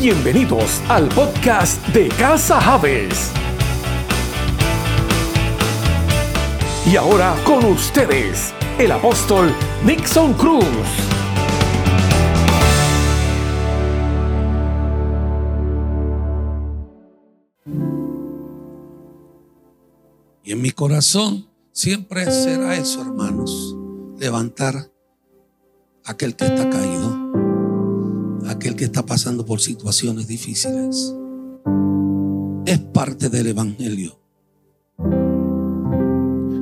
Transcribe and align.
Bienvenidos 0.00 0.82
al 0.88 1.08
podcast 1.10 1.80
de 1.88 2.08
Casa 2.08 2.60
Javes. 2.60 3.30
Y 6.84 6.96
ahora 6.96 7.36
con 7.44 7.64
ustedes, 7.64 8.52
el 8.76 8.90
apóstol 8.90 9.54
Nixon 9.86 10.34
Cruz. 10.34 10.64
Y 20.42 20.50
en 20.50 20.60
mi 20.60 20.72
corazón 20.72 21.48
siempre 21.70 22.28
será 22.32 22.74
eso, 22.74 23.00
hermanos. 23.00 23.76
Levantar 24.18 24.90
aquel 26.04 26.34
que 26.34 26.46
está 26.46 26.68
caído, 26.68 27.43
aquel 28.46 28.76
que 28.76 28.84
está 28.84 29.04
pasando 29.04 29.44
por 29.44 29.60
situaciones 29.60 30.26
difíciles. 30.26 31.14
Es 32.66 32.78
parte 32.78 33.28
del 33.28 33.48
Evangelio. 33.48 34.18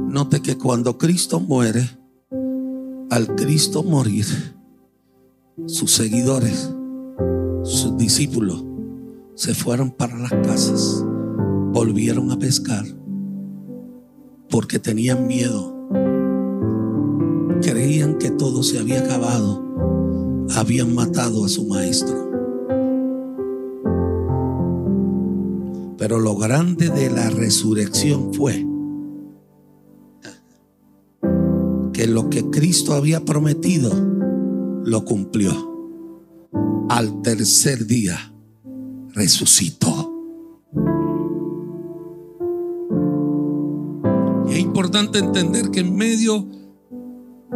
Note 0.09 0.43
que 0.43 0.59
cuando 0.59 0.99
Cristo 0.99 1.41
muere, 1.41 1.89
al 3.11 3.35
Cristo 3.35 3.83
morir, 3.83 4.27
sus 5.67 5.93
seguidores, 5.93 6.71
sus 7.63 7.97
discípulos, 7.97 8.65
se 9.35 9.55
fueron 9.55 9.91
para 9.91 10.19
las 10.19 10.33
casas, 10.33 11.05
volvieron 11.73 12.31
a 12.31 12.39
pescar, 12.39 12.85
porque 14.49 14.79
tenían 14.79 15.27
miedo 15.27 15.73
creían 17.63 18.19
que 18.19 18.31
todo 18.31 18.63
se 18.63 18.79
había 18.79 19.01
acabado, 19.01 19.63
habían 20.57 20.95
matado 20.95 21.45
a 21.45 21.49
su 21.49 21.67
maestro. 21.67 22.31
Pero 25.99 26.19
lo 26.19 26.37
grande 26.37 26.89
de 26.89 27.11
la 27.11 27.31
resurrección 27.31 28.35
fue 28.35 28.67
que 31.93 32.07
lo 32.07 32.29
que 32.31 32.51
Cristo 32.51 32.95
había 32.95 33.25
prometido 33.25 33.93
lo 34.85 35.05
cumplió. 35.05 35.71
Al 36.89 37.23
tercer 37.23 37.87
día 37.87 38.35
resucitó. 39.15 40.13
Y 44.49 44.53
es 44.53 44.59
importante 44.59 45.19
entender 45.19 45.71
que 45.71 45.81
en 45.81 45.95
medio 45.95 46.49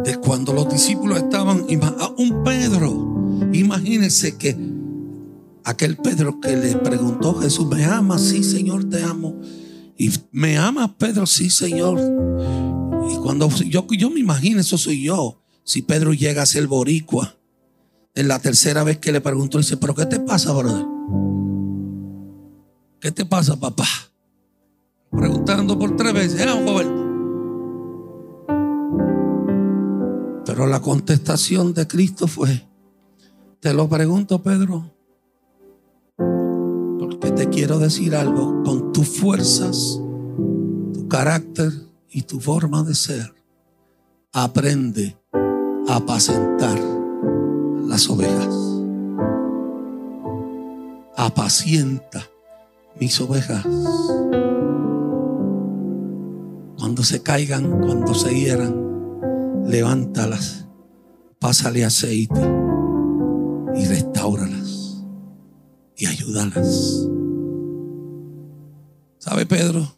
de 0.03 0.15
cuando 0.17 0.53
los 0.53 0.69
discípulos 0.69 1.17
estaban, 1.17 1.65
un 2.17 2.43
Pedro, 2.43 2.96
imagínense 3.87 4.37
que 4.37 4.57
aquel 5.63 5.95
Pedro 5.97 6.41
que 6.41 6.57
le 6.57 6.75
preguntó 6.75 7.35
Jesús, 7.35 7.67
¿me 7.67 7.85
amas? 7.85 8.21
Sí, 8.21 8.43
Señor, 8.43 8.89
te 8.89 9.01
amo. 9.01 9.39
Y 9.97 10.11
me 10.31 10.57
amas, 10.57 10.91
Pedro, 10.97 11.25
sí, 11.25 11.49
Señor. 11.49 11.97
Y 13.09 13.15
cuando 13.17 13.49
yo, 13.49 13.87
yo 13.97 14.09
me 14.09 14.19
imagino, 14.19 14.59
eso 14.59 14.77
soy 14.77 15.03
yo. 15.03 15.41
Si 15.63 15.81
Pedro 15.81 16.13
llega 16.13 16.41
a 16.41 16.45
ser 16.45 16.67
boricua, 16.67 17.37
en 18.13 18.27
la 18.27 18.39
tercera 18.39 18.83
vez 18.83 18.97
que 18.97 19.11
le 19.11 19.21
preguntó, 19.21 19.57
dice, 19.57 19.77
¿pero 19.77 19.95
qué 19.95 20.05
te 20.05 20.19
pasa, 20.19 20.51
brother? 20.51 20.85
¿Qué 22.99 23.11
te 23.11 23.25
pasa, 23.25 23.57
papá? 23.57 23.87
Preguntando 25.11 25.79
por 25.79 25.95
tres 25.95 26.13
veces, 26.13 26.45
ah. 26.45 26.59
Pero 30.45 30.67
la 30.67 30.81
contestación 30.81 31.73
de 31.73 31.87
Cristo 31.87 32.27
fue, 32.27 32.67
te 33.59 33.73
lo 33.73 33.89
pregunto 33.89 34.41
Pedro, 34.41 34.91
porque 36.99 37.31
te 37.31 37.49
quiero 37.49 37.79
decir 37.79 38.15
algo, 38.15 38.63
con 38.63 38.91
tus 38.93 39.07
fuerzas, 39.07 39.99
tu 40.93 41.07
carácter 41.09 41.71
y 42.09 42.21
tu 42.21 42.39
forma 42.39 42.83
de 42.83 42.93
ser, 42.93 43.33
aprende 44.31 45.17
a 45.87 45.95
apacentar 45.95 46.79
las 47.87 48.09
ovejas. 48.09 48.55
Apacienta 51.15 52.23
mis 52.99 53.19
ovejas. 53.19 53.65
Cuando 56.77 57.03
se 57.03 57.23
caigan, 57.23 57.81
cuando 57.81 58.13
se 58.13 58.33
hieran, 58.35 59.65
levántalas, 59.67 60.67
pásale 61.39 61.83
aceite 61.83 62.56
y 65.97 66.05
ayúdalas. 66.05 67.07
¿Sabe 69.17 69.45
Pedro? 69.45 69.95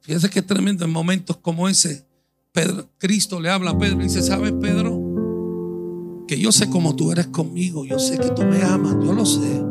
Fíjese 0.00 0.30
que 0.30 0.42
tremendo 0.42 0.84
en 0.84 0.90
momentos 0.90 1.36
como 1.36 1.68
ese. 1.68 2.06
Pedro, 2.52 2.88
Cristo 2.98 3.40
le 3.40 3.50
habla 3.50 3.72
a 3.72 3.78
Pedro 3.78 4.00
y 4.00 4.04
dice, 4.04 4.22
¿sabes 4.22 4.52
Pedro? 4.52 6.24
Que 6.26 6.38
yo 6.38 6.52
sé 6.52 6.70
cómo 6.70 6.96
tú 6.96 7.12
eres 7.12 7.26
conmigo, 7.26 7.84
yo 7.84 7.98
sé 7.98 8.18
que 8.18 8.30
tú 8.30 8.42
me 8.42 8.62
amas, 8.62 8.96
yo 9.04 9.12
lo 9.12 9.26
sé. 9.26 9.62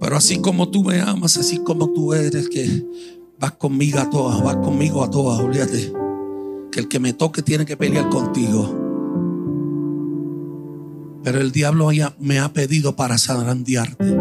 Pero 0.00 0.16
así 0.16 0.40
como 0.40 0.70
tú 0.70 0.82
me 0.82 1.00
amas, 1.00 1.36
así 1.36 1.58
como 1.58 1.92
tú 1.92 2.14
eres, 2.14 2.48
que 2.48 2.84
vas 3.38 3.52
conmigo 3.52 3.98
a 3.98 4.10
todas, 4.10 4.42
vas 4.42 4.56
conmigo 4.56 5.04
a 5.04 5.10
todas, 5.10 5.40
olvídate 5.40 5.92
que 6.70 6.80
el 6.80 6.88
que 6.88 7.00
me 7.00 7.12
toque 7.12 7.42
tiene 7.42 7.66
que 7.66 7.76
pelear 7.76 8.08
contigo. 8.08 8.89
Pero 11.22 11.40
el 11.40 11.52
diablo 11.52 11.90
me 12.18 12.38
ha 12.38 12.52
pedido 12.52 12.96
para 12.96 13.18
zarandearte. 13.18 14.16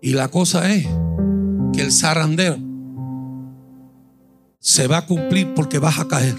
Y 0.00 0.12
la 0.12 0.28
cosa 0.28 0.72
es 0.72 0.86
que 1.72 1.82
el 1.82 1.92
zarandeo 1.92 2.58
se 4.58 4.86
va 4.86 4.98
a 4.98 5.06
cumplir 5.06 5.54
porque 5.54 5.78
vas 5.78 5.98
a 5.98 6.08
caer. 6.08 6.36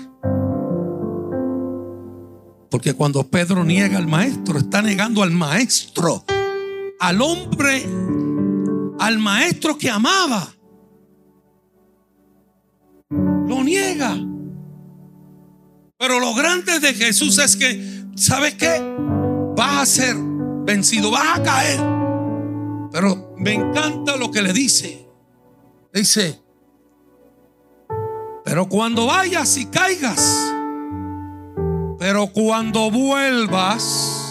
Porque 2.70 2.94
cuando 2.94 3.28
Pedro 3.28 3.64
niega 3.64 3.98
al 3.98 4.08
maestro, 4.08 4.58
está 4.58 4.82
negando 4.82 5.24
al 5.24 5.32
maestro 5.32 6.24
al 7.04 7.22
hombre, 7.22 7.84
al 8.98 9.20
maestro 9.20 9.78
que 9.78 9.90
amaba. 9.90 10.54
Lo 13.48 13.64
niega. 13.64 14.16
Pero 15.98 16.20
lo 16.20 16.34
grande 16.34 16.80
de 16.80 16.94
Jesús 16.94 17.38
es 17.38 17.56
que, 17.56 18.06
¿sabes 18.16 18.56
qué? 18.56 18.82
Vas 19.56 19.82
a 19.82 19.86
ser 19.86 20.16
vencido, 20.66 21.12
vas 21.12 21.40
a 21.40 21.44
caer. 21.44 21.80
Pero 22.92 23.34
me 23.38 23.54
encanta 23.54 24.18
lo 24.18 24.32
que 24.32 24.42
le 24.42 24.54
dice. 24.54 25.08
Dice, 25.94 26.42
pero 28.44 28.68
cuando 28.68 29.06
vayas 29.06 29.58
y 29.58 29.66
caigas, 29.68 30.54
pero 32.00 32.28
cuando 32.28 32.92
vuelvas, 32.92 34.24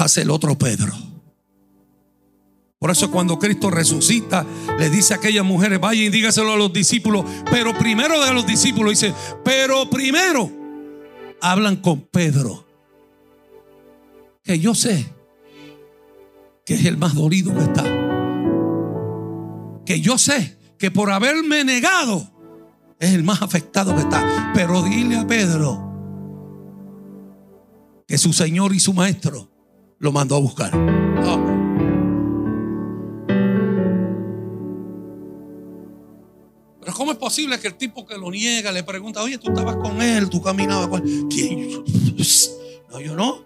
hace 0.00 0.22
el 0.22 0.30
otro 0.30 0.56
Pedro. 0.56 1.09
Por 2.80 2.90
eso 2.90 3.10
cuando 3.10 3.38
Cristo 3.38 3.70
resucita, 3.70 4.46
le 4.78 4.88
dice 4.88 5.12
a 5.12 5.18
aquellas 5.18 5.44
mujeres, 5.44 5.78
vaya 5.78 6.02
y 6.02 6.08
dígaselo 6.08 6.54
a 6.54 6.56
los 6.56 6.72
discípulos, 6.72 7.26
pero 7.50 7.76
primero 7.76 8.24
de 8.24 8.32
los 8.32 8.46
discípulos 8.46 8.98
dice, 8.98 9.14
pero 9.44 9.90
primero 9.90 10.50
hablan 11.42 11.76
con 11.76 12.00
Pedro, 12.00 12.66
que 14.42 14.58
yo 14.58 14.74
sé 14.74 15.12
que 16.64 16.72
es 16.72 16.86
el 16.86 16.96
más 16.96 17.14
dolido 17.14 17.54
que 17.54 17.64
está, 17.64 17.84
que 19.84 20.00
yo 20.00 20.16
sé 20.16 20.58
que 20.78 20.90
por 20.90 21.10
haberme 21.10 21.64
negado 21.64 22.32
es 22.98 23.12
el 23.12 23.24
más 23.24 23.42
afectado 23.42 23.94
que 23.94 24.00
está, 24.00 24.52
pero 24.54 24.82
dile 24.82 25.18
a 25.18 25.26
Pedro 25.26 25.86
que 28.08 28.16
su 28.16 28.32
Señor 28.32 28.74
y 28.74 28.80
su 28.80 28.94
Maestro 28.94 29.50
lo 29.98 30.12
mandó 30.12 30.36
a 30.36 30.40
buscar. 30.40 31.59
Posible 37.20 37.60
que 37.60 37.68
el 37.68 37.74
tipo 37.74 38.04
que 38.06 38.18
lo 38.18 38.30
niega 38.30 38.72
le 38.72 38.82
pregunta, 38.82 39.22
oye, 39.22 39.38
tú 39.38 39.50
estabas 39.50 39.76
con 39.76 40.02
él, 40.02 40.28
tú 40.28 40.42
caminabas 40.42 40.88
con 40.88 41.06
él? 41.06 41.26
¿Quién? 41.28 41.84
No, 42.90 43.00
yo 43.00 43.14
no. 43.14 43.44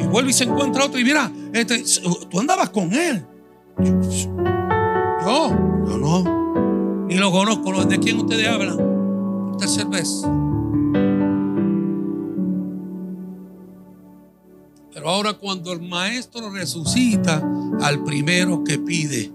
Y 0.00 0.06
vuelve 0.08 0.30
y 0.30 0.32
se 0.32 0.44
encuentra 0.44 0.86
otro 0.86 0.98
y 0.98 1.04
mira, 1.04 1.30
este, 1.52 1.84
tú 2.28 2.40
andabas 2.40 2.70
con 2.70 2.92
él. 2.92 3.24
Yo, 3.78 5.50
yo 5.86 5.98
no. 5.98 7.06
Ni 7.06 7.14
lo 7.16 7.30
conozco. 7.30 7.84
¿De 7.84 7.98
quién 7.98 8.18
ustedes 8.18 8.48
hablan? 8.48 8.76
Por 8.76 9.56
tercera 9.58 9.88
vez. 9.88 10.22
Pero 14.92 15.10
ahora 15.10 15.34
cuando 15.34 15.72
el 15.72 15.82
maestro 15.82 16.50
resucita 16.50 17.46
al 17.80 18.02
primero 18.02 18.64
que 18.64 18.78
pide 18.78 19.30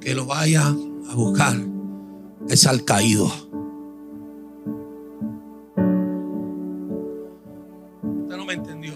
que 0.00 0.14
lo 0.14 0.24
vaya 0.24 0.74
a 1.08 1.14
buscar 1.14 1.56
es 2.48 2.66
al 2.66 2.84
caído. 2.84 3.26
Usted 8.02 8.36
no 8.36 8.44
me 8.44 8.54
entendió. 8.54 8.94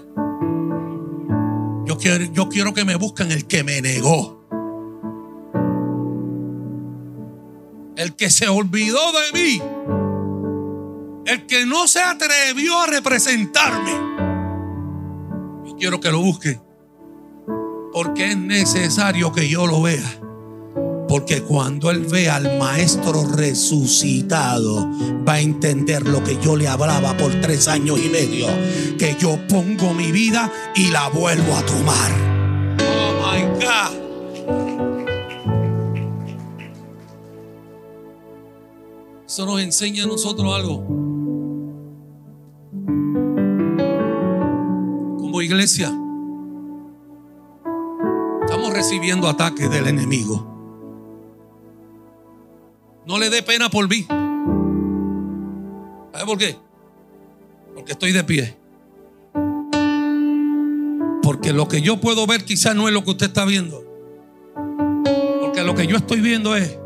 Yo 1.86 1.98
quiero, 1.98 2.24
yo 2.32 2.48
quiero 2.48 2.72
que 2.74 2.84
me 2.84 2.96
busquen 2.96 3.32
el 3.32 3.46
que 3.46 3.64
me 3.64 3.80
negó. 3.82 4.40
El 7.96 8.14
que 8.16 8.30
se 8.30 8.48
olvidó 8.48 9.00
de 9.12 9.40
mí. 9.40 9.62
El 11.26 11.46
que 11.46 11.66
no 11.66 11.86
se 11.86 12.00
atrevió 12.00 12.80
a 12.80 12.86
representarme. 12.86 13.92
Yo 15.66 15.76
quiero 15.76 16.00
que 16.00 16.10
lo 16.10 16.20
busquen. 16.20 16.62
Porque 17.92 18.30
es 18.30 18.36
necesario 18.38 19.32
que 19.32 19.48
yo 19.48 19.66
lo 19.66 19.82
vea. 19.82 20.19
Porque 21.10 21.42
cuando 21.42 21.90
él 21.90 22.06
vea 22.06 22.36
al 22.36 22.56
maestro 22.56 23.26
resucitado, 23.26 24.88
va 25.28 25.32
a 25.32 25.40
entender 25.40 26.06
lo 26.06 26.22
que 26.22 26.38
yo 26.40 26.54
le 26.54 26.68
hablaba 26.68 27.16
por 27.16 27.32
tres 27.40 27.66
años 27.66 27.98
y 27.98 28.08
medio. 28.08 28.46
Que 28.96 29.16
yo 29.18 29.36
pongo 29.48 29.92
mi 29.92 30.12
vida 30.12 30.52
y 30.76 30.88
la 30.90 31.08
vuelvo 31.08 31.56
a 31.56 31.66
tomar. 31.66 32.12
Oh 32.78 33.12
my 33.26 33.42
God. 33.58 33.90
Eso 39.26 39.46
nos 39.46 39.60
enseña 39.62 40.04
a 40.04 40.06
nosotros 40.06 40.54
algo. 40.54 40.86
Como 45.18 45.42
iglesia, 45.42 45.92
estamos 48.44 48.72
recibiendo 48.72 49.28
ataques 49.28 49.68
del 49.72 49.88
enemigo. 49.88 50.59
No 53.10 53.18
le 53.18 53.28
dé 53.28 53.42
pena 53.42 53.68
por 53.68 53.88
mí. 53.88 54.06
¿Sabe 56.12 56.24
por 56.24 56.38
qué? 56.38 56.56
Porque 57.74 57.90
estoy 57.90 58.12
de 58.12 58.22
pie. 58.22 58.56
Porque 61.20 61.52
lo 61.52 61.66
que 61.66 61.82
yo 61.82 62.00
puedo 62.00 62.24
ver 62.28 62.44
quizás 62.44 62.76
no 62.76 62.86
es 62.86 62.94
lo 62.94 63.02
que 63.02 63.10
usted 63.10 63.26
está 63.26 63.44
viendo. 63.44 63.84
Porque 65.40 65.64
lo 65.64 65.74
que 65.74 65.88
yo 65.88 65.96
estoy 65.96 66.20
viendo 66.20 66.54
es, 66.54 66.78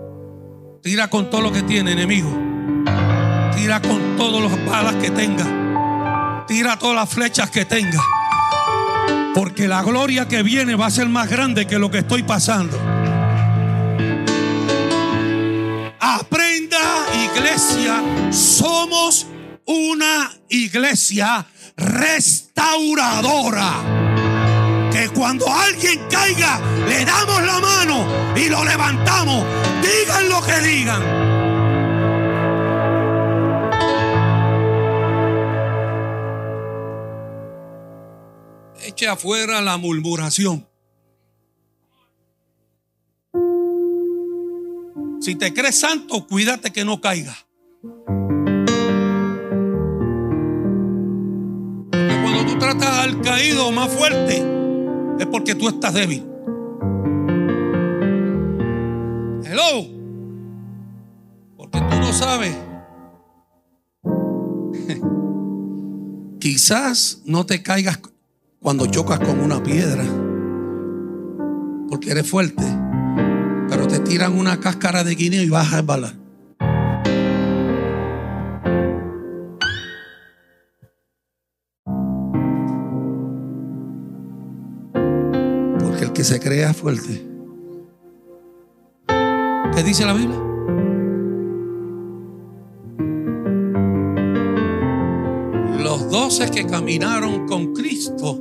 tira 0.80 1.10
con 1.10 1.28
todo 1.28 1.42
lo 1.42 1.52
que 1.52 1.62
tiene 1.62 1.92
enemigo. 1.92 2.30
Tira 3.54 3.82
con 3.82 4.16
todas 4.16 4.50
las 4.50 4.66
balas 4.66 4.94
que 4.94 5.10
tenga. 5.10 6.44
Tira 6.48 6.78
todas 6.78 6.96
las 6.96 7.10
flechas 7.10 7.50
que 7.50 7.66
tenga. 7.66 8.02
Porque 9.34 9.68
la 9.68 9.82
gloria 9.82 10.26
que 10.26 10.42
viene 10.42 10.74
va 10.74 10.86
a 10.86 10.90
ser 10.90 11.06
más 11.06 11.28
grande 11.28 11.66
que 11.66 11.78
lo 11.78 11.90
que 11.90 11.98
estoy 11.98 12.22
pasando. 12.22 12.80
Iglesia, 17.34 18.02
somos 18.30 19.26
una 19.66 20.32
iglesia 20.48 21.46
restauradora. 21.76 23.72
Que 24.92 25.08
cuando 25.08 25.46
alguien 25.52 26.00
caiga, 26.08 26.60
le 26.88 27.04
damos 27.04 27.42
la 27.42 27.60
mano 27.60 28.06
y 28.36 28.48
lo 28.48 28.64
levantamos. 28.64 29.44
Digan 29.82 30.28
lo 30.28 30.40
que 30.42 30.60
digan. 30.60 31.02
Eche 38.80 39.08
afuera 39.08 39.60
la 39.60 39.76
murmuración. 39.76 40.68
Si 45.24 45.36
te 45.36 45.54
crees 45.54 45.76
santo, 45.76 46.26
cuídate 46.26 46.70
que 46.70 46.84
no 46.84 47.00
caiga. 47.00 47.34
Porque 51.90 52.20
cuando 52.22 52.44
tú 52.44 52.58
tratas 52.58 52.98
al 52.98 53.22
caído 53.22 53.72
más 53.72 53.88
fuerte, 53.88 54.44
es 55.18 55.26
porque 55.28 55.54
tú 55.54 55.68
estás 55.68 55.94
débil. 55.94 56.26
Hello. 59.46 59.86
Porque 61.56 61.78
tú 61.78 61.96
no 62.00 62.12
sabes. 62.12 62.54
Quizás 66.38 67.22
no 67.24 67.46
te 67.46 67.62
caigas 67.62 67.98
cuando 68.60 68.84
chocas 68.88 69.20
con 69.20 69.40
una 69.40 69.62
piedra. 69.62 70.04
Porque 71.88 72.10
eres 72.10 72.28
fuerte. 72.28 72.83
Tiran 74.14 74.38
una 74.38 74.60
cáscara 74.60 75.02
de 75.02 75.16
guineo 75.16 75.42
y 75.42 75.48
vas 75.50 75.72
a 75.72 75.78
resbalar. 75.78 76.14
Porque 85.80 86.04
el 86.04 86.12
que 86.12 86.22
se 86.22 86.38
crea 86.38 86.72
fuerte. 86.72 87.26
¿Qué 89.74 89.82
dice 89.82 90.06
la 90.06 90.12
Biblia? 90.12 90.38
Los 95.82 96.08
doce 96.08 96.52
que 96.52 96.64
caminaron 96.68 97.48
con 97.48 97.72
Cristo 97.74 98.40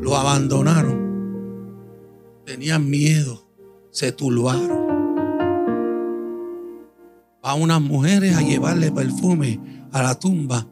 lo 0.00 0.16
abandonaron. 0.16 1.84
Tenían 2.46 2.88
miedo, 2.88 3.46
se 3.90 4.10
turbaron. 4.12 4.85
Unas 7.56 7.80
mujeres 7.80 8.36
a 8.36 8.42
llevarle 8.42 8.92
perfume 8.92 9.60
a 9.92 10.02
la 10.02 10.18
tumba. 10.18 10.66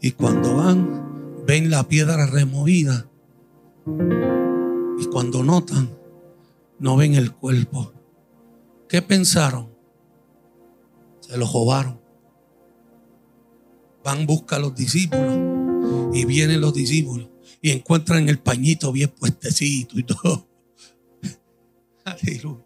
Y 0.00 0.12
cuando 0.12 0.56
van, 0.56 1.44
ven 1.46 1.70
la 1.70 1.86
piedra 1.86 2.26
removida. 2.26 3.08
Y 4.98 5.04
cuando 5.06 5.44
notan, 5.44 5.90
no 6.78 6.96
ven 6.96 7.14
el 7.14 7.32
cuerpo. 7.32 7.92
¿Qué 8.88 9.02
pensaron? 9.02 9.68
Se 11.20 11.36
lo 11.36 11.46
robaron. 11.46 12.00
Van 14.02 14.26
busca 14.26 14.56
a 14.56 14.60
los 14.60 14.74
discípulos 14.74 15.38
y 16.12 16.24
vienen 16.24 16.60
los 16.60 16.72
discípulos 16.74 17.28
y 17.60 17.70
encuentran 17.70 18.28
el 18.28 18.38
pañito 18.38 18.92
bien 18.92 19.10
puestecito 19.10 19.98
y 19.98 20.04
todo. 20.04 20.48
Aleluya. 22.04 22.64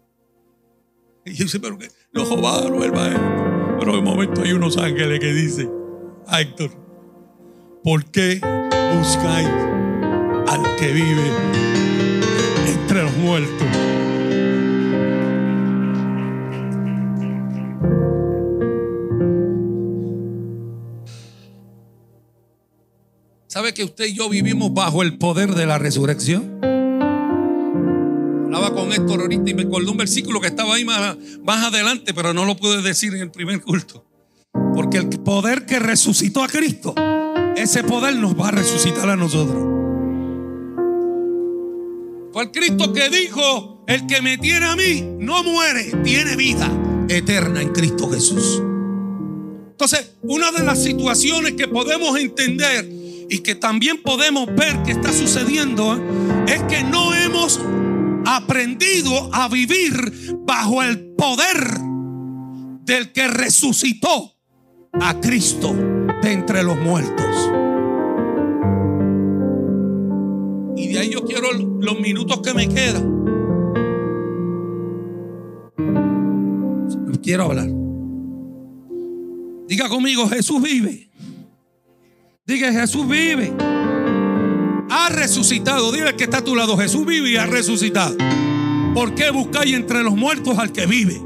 Y 1.25 1.33
yo 1.33 1.43
dice, 1.45 1.59
pero 1.59 1.77
que 1.77 1.89
lo 2.15 2.23
robaron 2.23 2.79
maestro. 2.93 3.77
Pero 3.79 3.95
de 3.97 4.01
momento 4.01 4.41
hay 4.41 4.53
unos 4.53 4.77
ángeles 4.77 5.19
que 5.19 5.33
dicen, 5.33 5.69
a 6.27 6.41
Héctor, 6.41 6.71
¿por 7.83 8.05
qué 8.05 8.39
buscáis 8.97 9.49
al 10.47 10.75
que 10.77 10.91
vive 10.93 11.31
entre 12.67 13.03
los 13.03 13.17
muertos? 13.17 13.67
¿Sabe 23.47 23.73
que 23.73 23.83
usted 23.83 24.05
y 24.05 24.13
yo 24.13 24.29
vivimos 24.29 24.73
bajo 24.73 25.01
el 25.01 25.17
poder 25.17 25.53
de 25.53 25.65
la 25.65 25.77
resurrección? 25.77 26.74
Héctor 28.95 29.21
ahorita 29.21 29.49
y 29.49 29.53
me 29.53 29.63
acordó 29.63 29.91
un 29.91 29.97
versículo 29.97 30.41
que 30.41 30.47
estaba 30.47 30.75
ahí 30.75 30.85
más, 30.85 31.17
más 31.43 31.65
adelante, 31.65 32.13
pero 32.13 32.33
no 32.33 32.45
lo 32.45 32.55
pude 32.55 32.81
decir 32.81 33.13
en 33.13 33.21
el 33.21 33.31
primer 33.31 33.61
culto. 33.61 34.05
Porque 34.73 34.97
el 34.97 35.07
poder 35.07 35.65
que 35.65 35.79
resucitó 35.79 36.43
a 36.43 36.47
Cristo, 36.47 36.95
ese 37.55 37.83
poder 37.83 38.15
nos 38.15 38.39
va 38.39 38.49
a 38.49 38.51
resucitar 38.51 39.09
a 39.09 39.15
nosotros. 39.15 39.75
Fue 42.33 42.43
el 42.43 42.51
Cristo 42.51 42.91
que 42.91 43.09
dijo, 43.09 43.83
el 43.87 44.07
que 44.07 44.21
me 44.21 44.37
tiene 44.37 44.65
a 44.65 44.75
mí 44.75 45.01
no 45.19 45.43
muere, 45.43 45.91
tiene 46.03 46.35
vida 46.35 46.69
eterna 47.07 47.61
en 47.61 47.69
Cristo 47.69 48.09
Jesús. 48.09 48.61
Entonces, 49.71 50.11
una 50.21 50.51
de 50.51 50.63
las 50.63 50.81
situaciones 50.83 51.53
que 51.53 51.67
podemos 51.67 52.17
entender 52.19 52.89
y 53.29 53.39
que 53.39 53.55
también 53.55 54.01
podemos 54.01 54.47
ver 54.55 54.83
que 54.83 54.91
está 54.91 55.11
sucediendo 55.11 55.97
es 56.47 56.61
que 56.63 56.83
no 56.83 57.13
hemos 57.13 57.59
aprendido 58.25 59.29
a 59.33 59.47
vivir 59.47 59.93
bajo 60.45 60.83
el 60.83 61.13
poder 61.15 61.79
del 62.83 63.11
que 63.11 63.27
resucitó 63.27 64.35
a 64.93 65.19
Cristo 65.19 65.73
de 66.21 66.31
entre 66.31 66.63
los 66.63 66.77
muertos. 66.77 67.51
Y 70.77 70.87
de 70.87 70.99
ahí 70.99 71.09
yo 71.09 71.23
quiero 71.23 71.51
los 71.53 71.99
minutos 71.99 72.41
que 72.41 72.53
me 72.53 72.67
quedan. 72.67 73.15
Quiero 77.23 77.45
hablar. 77.45 77.67
Diga 79.67 79.89
conmigo, 79.89 80.29
Jesús 80.29 80.61
vive. 80.61 81.09
Diga, 82.45 82.71
Jesús 82.71 83.07
vive. 83.07 83.51
Ha 84.95 85.09
resucitado. 85.09 85.91
Dile 85.91 86.15
que 86.15 86.23
está 86.23 86.37
a 86.37 86.43
tu 86.43 86.55
lado, 86.55 86.77
Jesús 86.77 87.05
vive 87.05 87.31
y 87.31 87.37
ha 87.37 87.45
resucitado. 87.45 88.15
¿Por 88.93 89.13
qué 89.13 89.29
buscáis 89.29 89.73
entre 89.73 90.03
los 90.03 90.15
muertos 90.15 90.57
al 90.57 90.71
que 90.71 90.85
vive? 90.85 91.21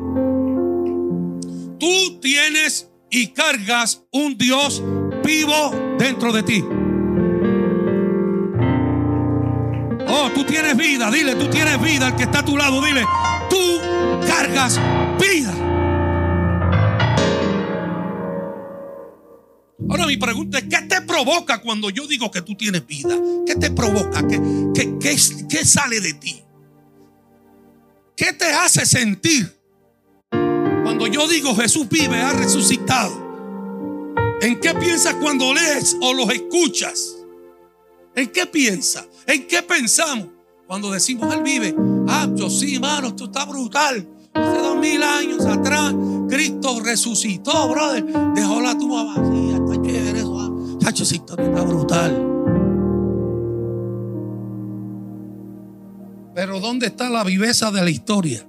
Tú 1.79 2.19
tienes 2.19 2.89
y 3.11 3.27
cargas 3.27 4.03
un 4.11 4.37
Dios 4.37 4.83
vivo 5.23 5.71
dentro 5.99 6.33
de 6.33 6.43
ti. 6.43 6.65
Oh, 10.07 10.31
tú 10.33 10.43
tienes 10.43 10.75
vida, 10.75 11.11
dile, 11.11 11.35
tú 11.35 11.47
tienes 11.47 11.79
vida. 11.81 12.07
Al 12.07 12.15
que 12.15 12.23
está 12.23 12.39
a 12.39 12.45
tu 12.45 12.57
lado, 12.57 12.81
dile, 12.83 13.05
tú 13.49 13.79
cargas 14.27 14.79
vida. 15.19 15.53
Ahora 19.99 20.07
mi 20.07 20.17
pregunta 20.17 20.59
es, 20.59 20.63
¿qué 20.63 20.81
te 20.87 21.01
provoca 21.01 21.61
cuando 21.61 21.89
yo 21.89 22.07
digo 22.07 22.31
que 22.31 22.41
tú 22.41 22.55
tienes 22.55 22.87
vida? 22.87 23.19
¿Qué 23.45 23.55
te 23.55 23.69
provoca? 23.69 24.25
¿Qué, 24.25 24.39
qué, 24.73 24.97
qué, 24.97 25.17
qué 25.49 25.65
sale 25.65 25.99
de 25.99 26.13
ti? 26.13 26.41
¿Qué 28.15 28.31
te 28.31 28.45
hace 28.45 28.85
sentir 28.85 29.53
cuando 30.29 31.05
yo 31.07 31.27
digo 31.27 31.53
Jesús 31.53 31.89
vive, 31.89 32.15
ha 32.15 32.31
resucitado? 32.31 33.11
¿En 34.41 34.61
qué 34.61 34.73
piensas 34.73 35.15
cuando 35.15 35.53
lees 35.53 35.97
o 35.99 36.13
los 36.13 36.29
escuchas? 36.29 37.17
¿En 38.15 38.29
qué 38.29 38.45
piensas? 38.45 39.05
¿En 39.27 39.47
qué 39.47 39.61
pensamos 39.63 40.29
cuando 40.65 40.91
decimos 40.91 41.33
Él 41.35 41.43
vive? 41.43 41.75
Ah, 42.07 42.25
yo 42.33 42.49
sí, 42.49 42.75
hermano, 42.75 43.09
esto 43.09 43.25
está 43.25 43.43
brutal. 43.43 44.07
Hace 44.33 44.59
dos 44.59 44.77
mil 44.77 45.03
años 45.03 45.45
atrás, 45.45 45.93
Cristo 46.29 46.79
resucitó, 46.79 47.67
brother. 47.67 48.05
Dejó 48.33 48.61
la 48.61 48.77
tumba 48.77 49.03
vacía. 49.03 49.58
Chacho, 50.79 51.03
historia 51.03 51.45
está 51.47 51.61
brutal. 51.63 52.25
Pero 56.33 56.59
¿dónde 56.59 56.87
está 56.87 57.09
la 57.09 57.23
viveza 57.23 57.69
de 57.69 57.81
la 57.83 57.89
historia? 57.89 58.47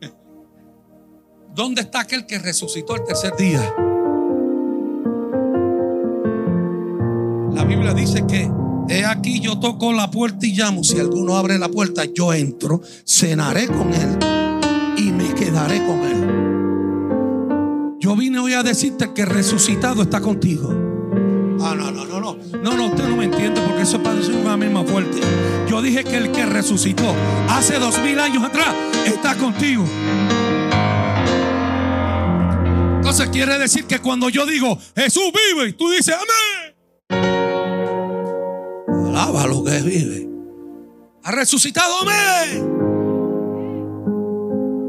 ¿Dónde 1.54 1.82
está 1.82 2.00
aquel 2.00 2.26
que 2.26 2.40
resucitó 2.40 2.96
el 2.96 3.04
tercer 3.04 3.36
día? 3.36 3.72
La 7.52 7.62
Biblia 7.64 7.94
dice 7.94 8.26
que 8.26 8.50
he 8.88 9.04
aquí 9.04 9.38
yo 9.40 9.60
toco 9.60 9.92
la 9.92 10.10
puerta 10.10 10.44
y 10.44 10.56
llamo. 10.56 10.82
Si 10.82 10.98
alguno 10.98 11.36
abre 11.36 11.56
la 11.58 11.68
puerta, 11.68 12.04
yo 12.04 12.32
entro, 12.32 12.80
cenaré 13.06 13.68
con 13.68 13.94
él 13.94 14.18
y 14.96 15.12
me 15.12 15.32
quedaré 15.34 15.86
con 15.86 16.00
él. 16.00 16.57
Yo 18.08 18.16
vine 18.16 18.38
hoy 18.38 18.54
a 18.54 18.62
decirte 18.62 19.12
que 19.12 19.26
resucitado 19.26 20.00
está 20.00 20.22
contigo. 20.22 20.70
Ah, 21.60 21.74
no, 21.76 21.90
no, 21.90 22.06
no, 22.06 22.18
no. 22.18 22.38
No, 22.62 22.74
no, 22.74 22.86
usted 22.86 23.06
no 23.06 23.18
me 23.18 23.26
entiende 23.26 23.60
porque 23.60 23.82
eso 23.82 24.02
parece 24.02 24.32
una 24.32 24.56
misma 24.56 24.82
fuerte. 24.82 25.20
Yo 25.68 25.82
dije 25.82 26.04
que 26.04 26.16
el 26.16 26.32
que 26.32 26.46
resucitó 26.46 27.14
hace 27.50 27.78
dos 27.78 27.98
mil 27.98 28.18
años 28.18 28.42
atrás 28.44 28.74
está 29.04 29.34
contigo. 29.34 29.84
Entonces 32.96 33.28
quiere 33.28 33.58
decir 33.58 33.84
que 33.84 33.98
cuando 33.98 34.30
yo 34.30 34.46
digo 34.46 34.78
Jesús 34.96 35.24
vive, 35.24 35.68
y 35.68 35.72
tú 35.74 35.90
dices 35.90 36.14
amén. 36.14 36.74
Alaba 39.10 39.46
lo 39.46 39.62
que 39.62 39.82
vive. 39.82 40.30
Ha 41.24 41.32
resucitado, 41.32 41.92
amén. 42.00 42.72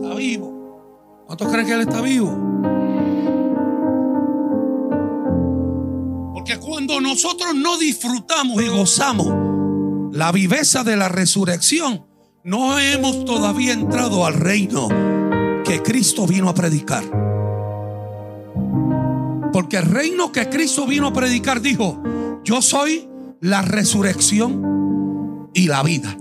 Está 0.01 0.15
vivo. 0.15 1.25
¿Cuántos 1.27 1.49
creen 1.49 1.67
que 1.67 1.73
Él 1.73 1.81
está 1.81 1.99
vivo? 1.99 2.48
Nosotros 6.97 7.53
no 7.53 7.77
disfrutamos 7.77 8.61
y 8.63 8.67
gozamos 8.67 9.27
la 10.11 10.31
viveza 10.31 10.83
de 10.83 10.97
la 10.97 11.07
resurrección, 11.07 12.05
no 12.43 12.79
hemos 12.79 13.25
todavía 13.25 13.73
entrado 13.73 14.25
al 14.25 14.33
reino 14.33 14.87
que 15.63 15.83
Cristo 15.83 16.25
vino 16.25 16.49
a 16.49 16.55
predicar. 16.55 17.03
Porque 19.53 19.77
el 19.77 19.85
reino 19.85 20.31
que 20.31 20.49
Cristo 20.49 20.87
vino 20.87 21.07
a 21.07 21.13
predicar 21.13 21.61
dijo, 21.61 22.01
yo 22.43 22.61
soy 22.61 23.07
la 23.39 23.61
resurrección 23.61 25.49
y 25.53 25.67
la 25.67 25.83
vida. 25.83 26.17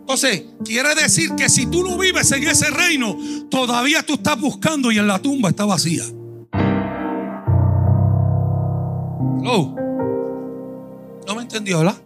Entonces, 0.00 0.44
quiere 0.64 0.94
decir 0.94 1.34
que 1.34 1.48
si 1.48 1.66
tú 1.66 1.82
no 1.82 1.98
vives 1.98 2.30
en 2.32 2.44
ese 2.44 2.70
reino, 2.70 3.16
todavía 3.50 4.02
tú 4.02 4.14
estás 4.14 4.40
buscando 4.40 4.92
y 4.92 4.98
en 4.98 5.06
la 5.06 5.18
tumba 5.20 5.48
está 5.50 5.64
vacía. 5.64 6.04
Hello. 9.42 9.74
¿No 11.26 11.34
me 11.34 11.42
entendió, 11.42 11.78
verdad? 11.78 12.00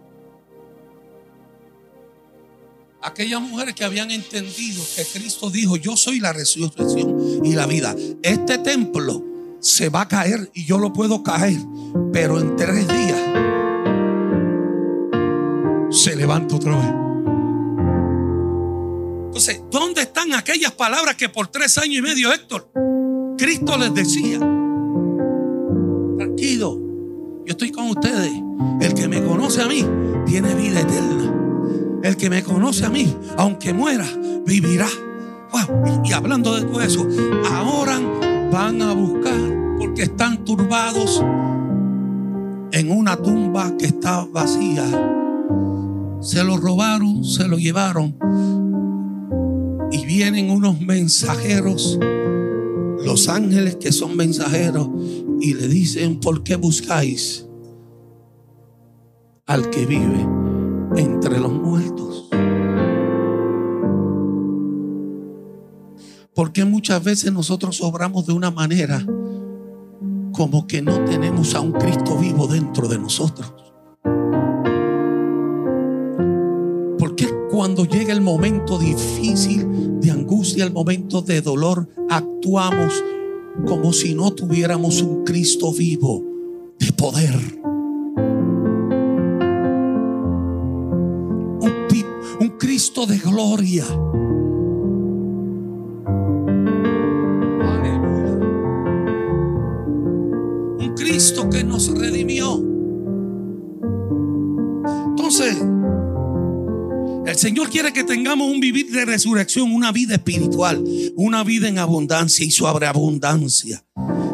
Aquellas 3.03 3.39
mujeres 3.39 3.75
que 3.75 3.83
habían 3.83 4.09
entendido 4.09 4.83
que 4.95 5.05
Cristo 5.05 5.51
dijo, 5.51 5.75
yo 5.75 5.95
soy 5.95 6.19
la 6.19 6.33
resurrección 6.33 7.45
y 7.45 7.53
la 7.53 7.67
vida. 7.67 7.95
Este 8.23 8.57
templo 8.57 9.23
se 9.59 9.89
va 9.89 10.01
a 10.01 10.07
caer 10.07 10.49
y 10.55 10.65
yo 10.65 10.79
lo 10.79 10.91
puedo 10.93 11.21
caer, 11.21 11.59
pero 12.11 12.39
en 12.39 12.55
tres 12.55 12.87
días 12.87 13.21
se 15.91 16.15
levanta 16.15 16.55
otra 16.55 16.75
vez. 16.75 16.93
Entonces, 19.27 19.61
¿dónde 19.69 20.01
están 20.01 20.33
aquellas 20.33 20.71
palabras 20.71 21.15
que 21.15 21.29
por 21.29 21.49
tres 21.49 21.77
años 21.77 21.97
y 21.97 22.01
medio, 22.01 22.33
Héctor, 22.33 22.71
Cristo 23.37 23.77
les 23.77 23.93
decía? 23.93 24.39
Tranquilo, 26.17 26.86
yo 27.47 27.51
estoy 27.51 27.71
con 27.71 27.87
ustedes. 27.87 28.33
El 28.81 28.93
que 28.93 29.07
me 29.07 29.23
conoce 29.23 29.61
a 29.61 29.67
mí 29.67 29.85
tiene 30.25 30.53
vida 30.53 30.81
eterna. 30.81 31.33
El 32.03 32.17
que 32.17 32.29
me 32.29 32.43
conoce 32.43 32.85
a 32.85 32.89
mí, 32.89 33.15
aunque 33.37 33.73
muera, 33.73 34.05
vivirá. 34.45 34.87
y, 36.03 36.09
y 36.09 36.11
hablando 36.11 36.53
de 36.55 36.65
todo 36.65 36.81
eso, 36.81 37.07
ahora 37.49 37.99
van 38.51 38.81
a 38.81 38.93
buscar 38.93 39.39
porque 39.79 40.03
están 40.03 40.43
turbados 40.43 41.23
en 42.73 42.91
una 42.91 43.15
tumba 43.15 43.77
que 43.77 43.85
está 43.85 44.25
vacía. 44.25 44.83
Se 46.19 46.43
lo 46.43 46.57
robaron, 46.57 47.23
se 47.23 47.47
lo 47.47 47.57
llevaron. 47.57 48.13
Y 49.89 50.05
vienen 50.05 50.49
unos 50.49 50.81
mensajeros, 50.81 51.97
los 53.05 53.29
ángeles 53.29 53.77
que 53.77 53.93
son 53.93 54.17
mensajeros, 54.17 54.89
y 55.39 55.53
le 55.53 55.67
dicen, 55.67 56.19
¿por 56.19 56.43
qué 56.43 56.55
buscáis 56.55 57.47
al 59.45 59.69
que 59.69 59.85
vive 59.85 60.25
entre 60.95 61.39
los 61.39 61.51
muertos? 61.51 62.29
Porque 66.33 66.65
muchas 66.65 67.03
veces 67.03 67.33
nosotros 67.33 67.81
obramos 67.81 68.27
de 68.27 68.33
una 68.33 68.51
manera 68.51 69.03
como 70.33 70.67
que 70.67 70.83
no 70.83 71.03
tenemos 71.05 71.55
a 71.55 71.61
un 71.61 71.71
Cristo 71.71 72.15
vivo 72.17 72.45
dentro 72.45 72.87
de 72.87 72.99
nosotros. 72.99 73.53
Porque 76.99 77.27
cuando 77.49 77.85
llega 77.85 78.13
el 78.13 78.21
momento 78.21 78.77
difícil 78.77 79.99
de 79.99 80.11
angustia, 80.11 80.63
el 80.63 80.73
momento 80.73 81.23
de 81.23 81.41
dolor, 81.41 81.89
actuamos 82.09 83.03
como 83.65 83.93
si 83.93 84.13
no 84.13 84.31
tuviéramos 84.31 85.01
un 85.01 85.23
Cristo 85.23 85.71
vivo 85.73 86.23
de 86.79 86.91
poder. 86.91 87.35
Un, 91.61 91.71
un 92.39 92.49
Cristo 92.57 93.05
de 93.05 93.17
gloria. 93.17 93.85
Cristo 101.17 101.49
que 101.49 101.63
nos 101.63 101.87
redimió. 101.97 102.61
Entonces, 105.09 105.57
el 107.27 107.35
Señor 107.35 107.69
quiere 107.69 107.91
que 107.91 108.05
tengamos 108.05 108.49
un 108.49 108.61
vivir 108.61 108.89
de 108.89 109.03
resurrección, 109.03 109.73
una 109.73 109.91
vida 109.91 110.15
espiritual, 110.15 110.81
una 111.17 111.43
vida 111.43 111.67
en 111.67 111.77
abundancia 111.77 112.45
y 112.45 112.51
sobreabundancia. 112.51 113.83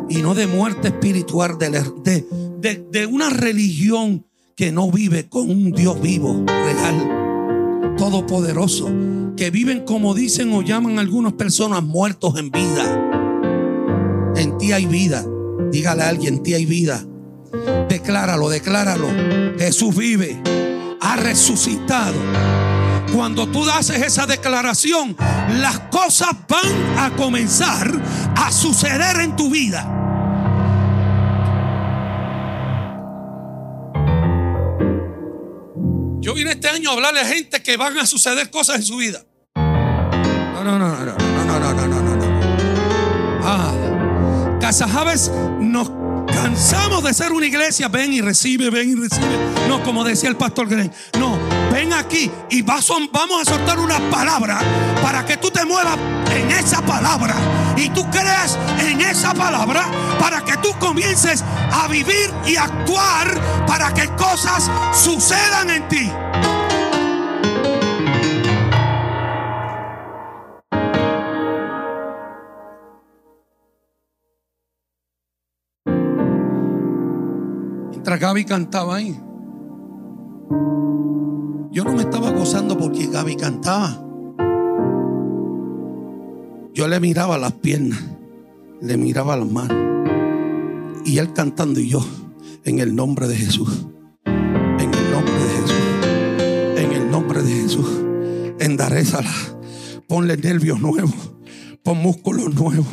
Y 0.09 0.17
no 0.17 0.35
de 0.35 0.45
muerte 0.45 0.89
espiritual, 0.89 1.57
de, 1.57 2.23
de, 2.59 2.85
de 2.91 3.05
una 3.07 3.31
religión 3.31 4.27
que 4.55 4.71
no 4.71 4.91
vive 4.91 5.27
con 5.27 5.49
un 5.49 5.71
Dios 5.71 5.99
vivo, 6.01 6.45
real, 6.45 7.95
todopoderoso, 7.97 8.91
que 9.35 9.49
viven 9.49 9.85
como 9.85 10.13
dicen 10.13 10.53
o 10.53 10.61
llaman 10.61 10.99
algunas 10.99 11.33
personas 11.33 11.81
muertos 11.81 12.37
en 12.37 12.51
vida. 12.51 14.33
En 14.35 14.55
ti 14.59 14.71
hay 14.71 14.85
vida. 14.85 15.25
Dígale 15.71 16.03
a 16.03 16.09
alguien, 16.09 16.43
ti 16.43 16.53
hay 16.53 16.67
vida. 16.67 17.03
Decláralo, 17.89 18.49
decláralo. 18.49 19.07
Jesús 19.57 19.95
vive, 19.95 20.39
ha 21.01 21.15
resucitado. 21.15 22.72
Cuando 23.13 23.47
tú 23.47 23.63
haces 23.69 24.01
esa 24.01 24.25
declaración, 24.25 25.15
las 25.59 25.79
cosas 25.91 26.29
van 26.49 26.97
a 26.97 27.11
comenzar 27.15 27.91
a 28.35 28.51
suceder 28.51 29.19
en 29.21 29.35
tu 29.35 29.51
vida. 29.51 29.83
Yo 36.21 36.33
vine 36.33 36.53
este 36.53 36.69
año 36.69 36.89
a 36.89 36.93
hablarle 36.93 37.19
a 37.19 37.25
gente 37.25 37.61
que 37.61 37.77
van 37.77 37.99
a 37.99 38.07
suceder 38.07 38.49
cosas 38.49 38.77
en 38.77 38.83
su 38.83 38.97
vida. 38.97 39.23
No, 39.55 40.63
no, 40.63 40.79
no, 40.79 41.05
no, 41.05 41.05
no, 41.05 41.59
no, 41.59 41.73
no, 41.73 41.87
no, 41.87 42.01
no, 42.01 42.15
no. 42.15 43.41
Ah, 43.43 44.57
Casajaves 44.59 45.31
nos 45.59 45.91
cansamos 46.25 47.03
de 47.03 47.13
ser 47.13 47.31
una 47.31 47.45
iglesia. 47.45 47.89
Ven 47.89 48.11
y 48.11 48.21
recibe, 48.21 48.71
ven 48.71 48.89
y 48.89 48.95
recibe. 48.95 49.37
No, 49.67 49.83
como 49.83 50.03
decía 50.03 50.29
el 50.29 50.35
pastor 50.35 50.67
Green. 50.67 50.91
No, 51.19 51.37
ven 51.73 51.91
aquí 51.91 52.31
y 52.51 52.61
vamos 52.61 53.41
a 53.41 53.45
soltar 53.45 53.79
una 53.79 53.97
palabra 54.11 54.59
para 55.01 55.25
que 55.25 55.37
tú 55.37 55.49
te 55.49 55.65
muevas 55.65 55.97
en 56.31 56.51
esa 56.51 56.81
palabra 56.83 57.33
y 57.75 57.89
tú 57.89 58.07
creas 58.11 58.59
en 58.79 59.01
esa 59.01 59.33
palabra 59.33 59.85
para 60.19 60.45
que 60.45 60.55
tú 60.57 60.69
comiences 60.79 61.43
a 61.71 61.87
vivir 61.87 62.31
y 62.45 62.55
actuar 62.57 63.65
para 63.65 63.91
que 63.91 64.07
cosas 64.09 64.69
sucedan 64.93 65.71
en 65.71 65.87
ti. 65.87 66.11
Mientras 77.89 78.19
Gaby 78.19 78.45
cantaba 78.45 78.97
ahí, 78.97 79.19
yo 81.73 81.83
no 81.83 81.93
me 81.93 82.03
estaba 82.03 82.29
gozando 82.29 82.77
porque 82.77 83.07
Gaby 83.07 83.35
cantaba. 83.35 83.99
Yo 86.75 86.87
le 86.87 86.99
miraba 86.99 87.39
las 87.39 87.53
piernas, 87.53 87.99
le 88.79 88.95
miraba 88.95 89.35
las 89.35 89.51
manos. 89.51 89.75
Y 91.03 91.17
él 91.17 91.33
cantando 91.33 91.79
y 91.79 91.89
yo, 91.89 92.05
en 92.63 92.77
el 92.77 92.95
nombre 92.95 93.27
de 93.27 93.35
Jesús. 93.35 93.87
En 94.25 94.93
el 94.93 95.11
nombre 95.11 95.33
de 95.33 95.49
Jesús. 95.49 96.77
En 96.77 96.91
el 96.93 97.11
nombre 97.11 97.41
de 97.41 97.51
Jesús. 97.51 97.89
Endarezala. 98.59 99.33
Ponle 100.07 100.37
nervios 100.37 100.79
nuevos. 100.79 101.33
Pon 101.81 101.97
músculos 101.97 102.53
nuevos. 102.53 102.87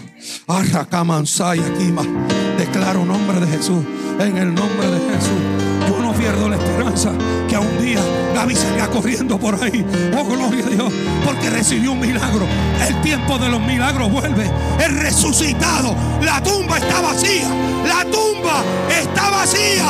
Arracamansay 0.46 1.60
aquí 1.60 1.92
más. 1.92 2.08
Declaro 2.56 3.04
nombre 3.04 3.40
de 3.40 3.46
Jesús. 3.46 3.84
En 4.18 4.38
el 4.38 4.54
nombre 4.54 4.87
de 4.90 4.99
Jesús. 5.00 5.70
No 6.11 6.17
pierdo 6.17 6.49
la 6.49 6.57
esperanza 6.57 7.12
que 7.49 7.55
a 7.55 7.61
un 7.61 7.81
día 7.81 8.00
Gaby 8.35 8.57
salga 8.57 8.88
corriendo 8.88 9.38
por 9.38 9.55
ahí. 9.62 9.87
Oh, 10.19 10.25
gloria 10.25 10.67
a 10.67 10.69
Dios. 10.69 10.93
Porque 11.25 11.49
recibió 11.50 11.93
un 11.93 12.00
milagro. 12.00 12.49
El 12.85 13.00
tiempo 13.00 13.38
de 13.38 13.49
los 13.49 13.61
milagros 13.61 14.11
vuelve. 14.11 14.50
El 14.85 14.97
resucitado. 14.99 15.95
La 16.21 16.43
tumba 16.43 16.79
está 16.79 17.00
vacía. 17.00 17.49
La 17.87 18.05
tumba 18.11 18.64
está 19.00 19.31
vacía. 19.31 19.87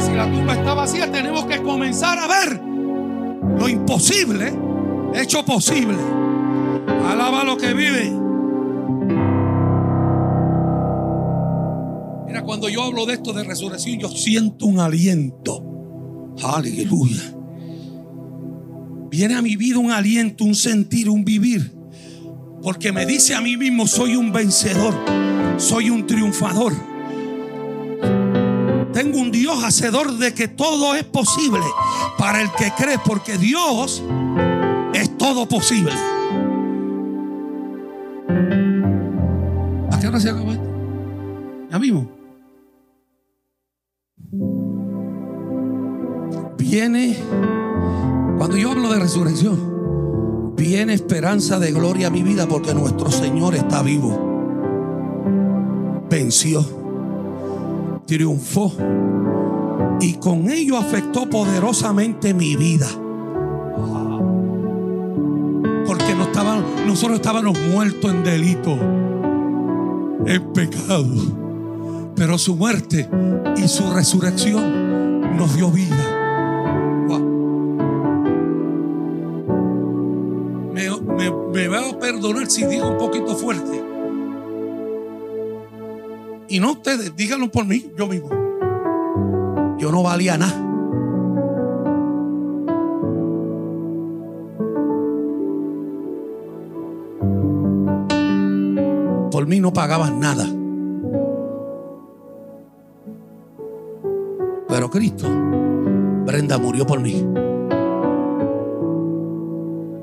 Si 0.00 0.14
la 0.14 0.24
tumba 0.24 0.54
está 0.54 0.72
vacía, 0.72 1.12
tenemos 1.12 1.44
que 1.44 1.62
comenzar 1.62 2.18
a 2.18 2.26
ver 2.26 2.58
lo 3.58 3.68
imposible 3.68 4.58
hecho 5.14 5.44
posible. 5.44 6.22
Alaba 7.06 7.44
lo 7.44 7.56
que 7.56 7.74
vive. 7.74 8.10
Mira, 12.26 12.42
cuando 12.44 12.68
yo 12.68 12.82
hablo 12.82 13.06
de 13.06 13.14
esto 13.14 13.32
de 13.32 13.44
resurrección, 13.44 13.98
yo 13.98 14.08
siento 14.08 14.66
un 14.66 14.80
aliento. 14.80 15.62
Aleluya. 16.42 17.34
Viene 19.10 19.34
a 19.34 19.42
mi 19.42 19.56
vida 19.56 19.78
un 19.78 19.90
aliento, 19.90 20.44
un 20.44 20.54
sentir, 20.54 21.10
un 21.10 21.24
vivir. 21.24 21.74
Porque 22.62 22.92
me 22.92 23.04
dice 23.04 23.34
a 23.34 23.40
mí 23.40 23.56
mismo, 23.56 23.86
soy 23.86 24.16
un 24.16 24.32
vencedor, 24.32 24.94
soy 25.58 25.90
un 25.90 26.06
triunfador. 26.06 26.72
Tengo 28.92 29.18
un 29.18 29.30
Dios 29.30 29.64
hacedor 29.64 30.16
de 30.16 30.32
que 30.32 30.48
todo 30.48 30.94
es 30.94 31.04
posible 31.04 31.60
para 32.18 32.40
el 32.40 32.50
que 32.52 32.70
cree, 32.76 32.98
porque 33.04 33.36
Dios 33.36 34.02
es 34.94 35.18
todo 35.18 35.48
posible. 35.48 35.92
¿A 40.12 40.18
qué 40.18 40.30
hora 40.30 40.44
se 40.44 40.52
esto? 40.52 40.62
Ya 41.70 41.78
mismo. 41.78 42.06
Viene, 46.58 47.16
cuando 48.36 48.58
yo 48.58 48.72
hablo 48.72 48.92
de 48.92 48.98
resurrección, 48.98 50.54
viene 50.54 50.92
esperanza 50.92 51.58
de 51.58 51.72
gloria 51.72 52.08
a 52.08 52.10
mi 52.10 52.22
vida 52.22 52.46
porque 52.46 52.74
nuestro 52.74 53.10
Señor 53.10 53.54
está 53.54 53.82
vivo. 53.82 54.28
Venció, 56.10 56.62
triunfó 58.06 58.70
y 59.98 60.14
con 60.14 60.50
ello 60.50 60.76
afectó 60.76 61.30
poderosamente 61.30 62.34
mi 62.34 62.54
vida. 62.54 62.86
Porque 65.86 66.14
no 66.14 66.24
estaban, 66.24 66.64
nosotros 66.86 67.16
estábamos 67.16 67.58
muertos 67.72 68.12
en 68.12 68.22
delito, 68.22 68.76
en 70.26 70.52
pecado. 70.52 72.12
Pero 72.16 72.38
su 72.38 72.56
muerte 72.56 73.08
y 73.56 73.68
su 73.68 73.90
resurrección 73.90 75.36
nos 75.36 75.56
dio 75.56 75.70
vida. 75.70 76.18
Me, 80.72 80.90
me, 80.90 81.30
me 81.52 81.68
va 81.68 81.88
a 81.88 81.98
perdonar 81.98 82.50
si 82.50 82.64
digo 82.64 82.88
un 82.88 82.98
poquito 82.98 83.34
fuerte. 83.36 83.82
Y 86.48 86.60
no 86.60 86.72
ustedes, 86.72 87.16
díganlo 87.16 87.50
por 87.50 87.64
mí, 87.66 87.90
yo 87.96 88.06
mismo. 88.06 88.28
Yo 89.78 89.90
no 89.90 90.02
valía 90.02 90.36
nada. 90.36 90.61
No 99.62 99.72
pagaban 99.72 100.20
nada. 100.20 100.44
Pero 104.68 104.90
Cristo, 104.90 105.26
Brenda 106.26 106.58
murió 106.58 106.84
por 106.84 107.00
mí. 107.00 107.24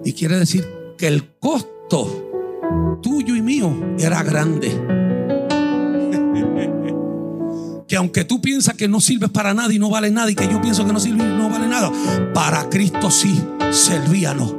Y 0.05 0.13
quiere 0.13 0.39
decir 0.39 0.65
que 0.97 1.07
el 1.07 1.37
costo 1.37 2.97
tuyo 3.01 3.35
y 3.35 3.41
mío 3.41 3.71
era 3.99 4.23
grande. 4.23 4.69
que 7.87 7.97
aunque 7.97 8.23
tú 8.23 8.41
piensas 8.41 8.75
que 8.75 8.87
no 8.87 9.01
sirves 9.01 9.29
para 9.29 9.53
nada 9.53 9.73
y 9.73 9.79
no 9.79 9.89
vale 9.89 10.09
nada 10.09 10.31
y 10.31 10.35
que 10.35 10.47
yo 10.47 10.61
pienso 10.61 10.85
que 10.85 10.93
no 10.93 10.99
sirve 10.99 11.23
y 11.23 11.27
no 11.27 11.49
vale 11.49 11.67
nada, 11.67 11.91
para 12.33 12.69
Cristo 12.69 13.11
sí 13.11 13.43
servíanos. 13.71 14.55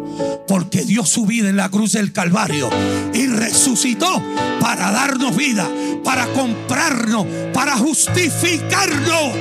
Porque 0.50 0.82
dio 0.82 1.06
su 1.06 1.26
vida 1.26 1.48
en 1.48 1.54
la 1.54 1.68
cruz 1.68 1.92
del 1.92 2.12
Calvario 2.12 2.68
y 3.14 3.28
resucitó 3.28 4.20
para 4.60 4.90
darnos 4.90 5.36
vida, 5.36 5.70
para 6.02 6.26
comprarnos, 6.32 7.24
para 7.54 7.76
justificarnos. 7.76 9.36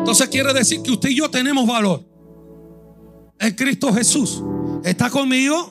Entonces 0.00 0.28
quiere 0.30 0.52
decir 0.52 0.82
que 0.82 0.90
usted 0.90 1.10
y 1.10 1.14
yo 1.14 1.30
tenemos 1.30 1.64
valor. 1.64 2.04
En 3.38 3.54
Cristo 3.54 3.92
Jesús. 3.92 4.42
¿Está 4.82 5.08
conmigo? 5.08 5.68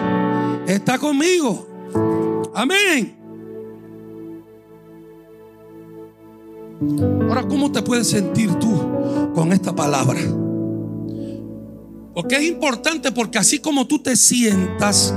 Está 0.67 0.97
conmigo. 0.97 1.67
Amén. 2.55 3.13
Ahora, 7.27 7.45
¿cómo 7.45 7.69
te 7.73 7.81
puedes 7.81 8.07
sentir 8.07 8.53
tú 8.55 9.33
con 9.35 9.51
esta 9.51 9.75
palabra? 9.75 10.44
Porque 12.15 12.37
es 12.37 12.43
importante 12.43 13.11
porque 13.11 13.37
así 13.37 13.59
como 13.59 13.87
tú 13.87 13.99
te 13.99 14.15
sientas, 14.15 15.13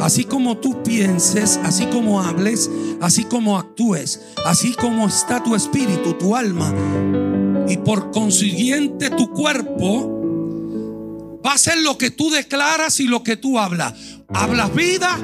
así 0.00 0.24
como 0.24 0.56
tú 0.56 0.82
pienses, 0.82 1.60
así 1.62 1.84
como 1.86 2.22
hables, 2.22 2.70
así 3.02 3.24
como 3.24 3.58
actúes, 3.58 4.22
así 4.46 4.72
como 4.72 5.06
está 5.06 5.42
tu 5.42 5.54
espíritu, 5.54 6.14
tu 6.14 6.34
alma, 6.34 6.74
y 7.68 7.76
por 7.76 8.10
consiguiente 8.10 9.10
tu 9.10 9.30
cuerpo, 9.30 11.40
va 11.44 11.52
a 11.52 11.58
ser 11.58 11.82
lo 11.82 11.98
que 11.98 12.10
tú 12.10 12.30
declaras 12.30 12.98
y 12.98 13.04
lo 13.04 13.22
que 13.22 13.36
tú 13.36 13.58
hablas. 13.58 13.92
¿Hablas 14.28 14.74
vida 14.74 15.18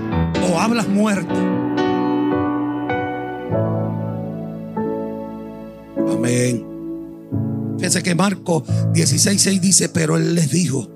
o 0.51 0.59
hablas 0.59 0.89
muerte? 0.89 1.35
Amén. 6.07 6.67
Fíjense 7.79 8.03
que 8.03 8.15
Marco 8.15 8.63
16:6 8.93 9.61
dice, 9.61 9.89
pero 9.89 10.19
él 10.19 10.35
les 10.35 10.51
dijo, 10.51 10.94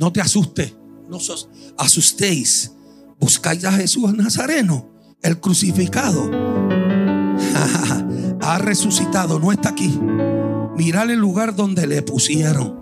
no 0.00 0.12
te 0.12 0.20
asustes, 0.22 0.74
no 1.08 1.18
os 1.18 1.48
asustéis. 1.76 2.72
Buscáis 3.20 3.64
a 3.66 3.72
Jesús 3.72 4.14
Nazareno, 4.14 4.88
el 5.20 5.38
crucificado. 5.38 6.30
ha 8.40 8.58
resucitado, 8.58 9.38
no 9.38 9.52
está 9.52 9.68
aquí. 9.68 10.00
Mirad 10.76 11.10
el 11.10 11.18
lugar 11.18 11.54
donde 11.54 11.86
le 11.86 12.00
pusieron. 12.00 12.80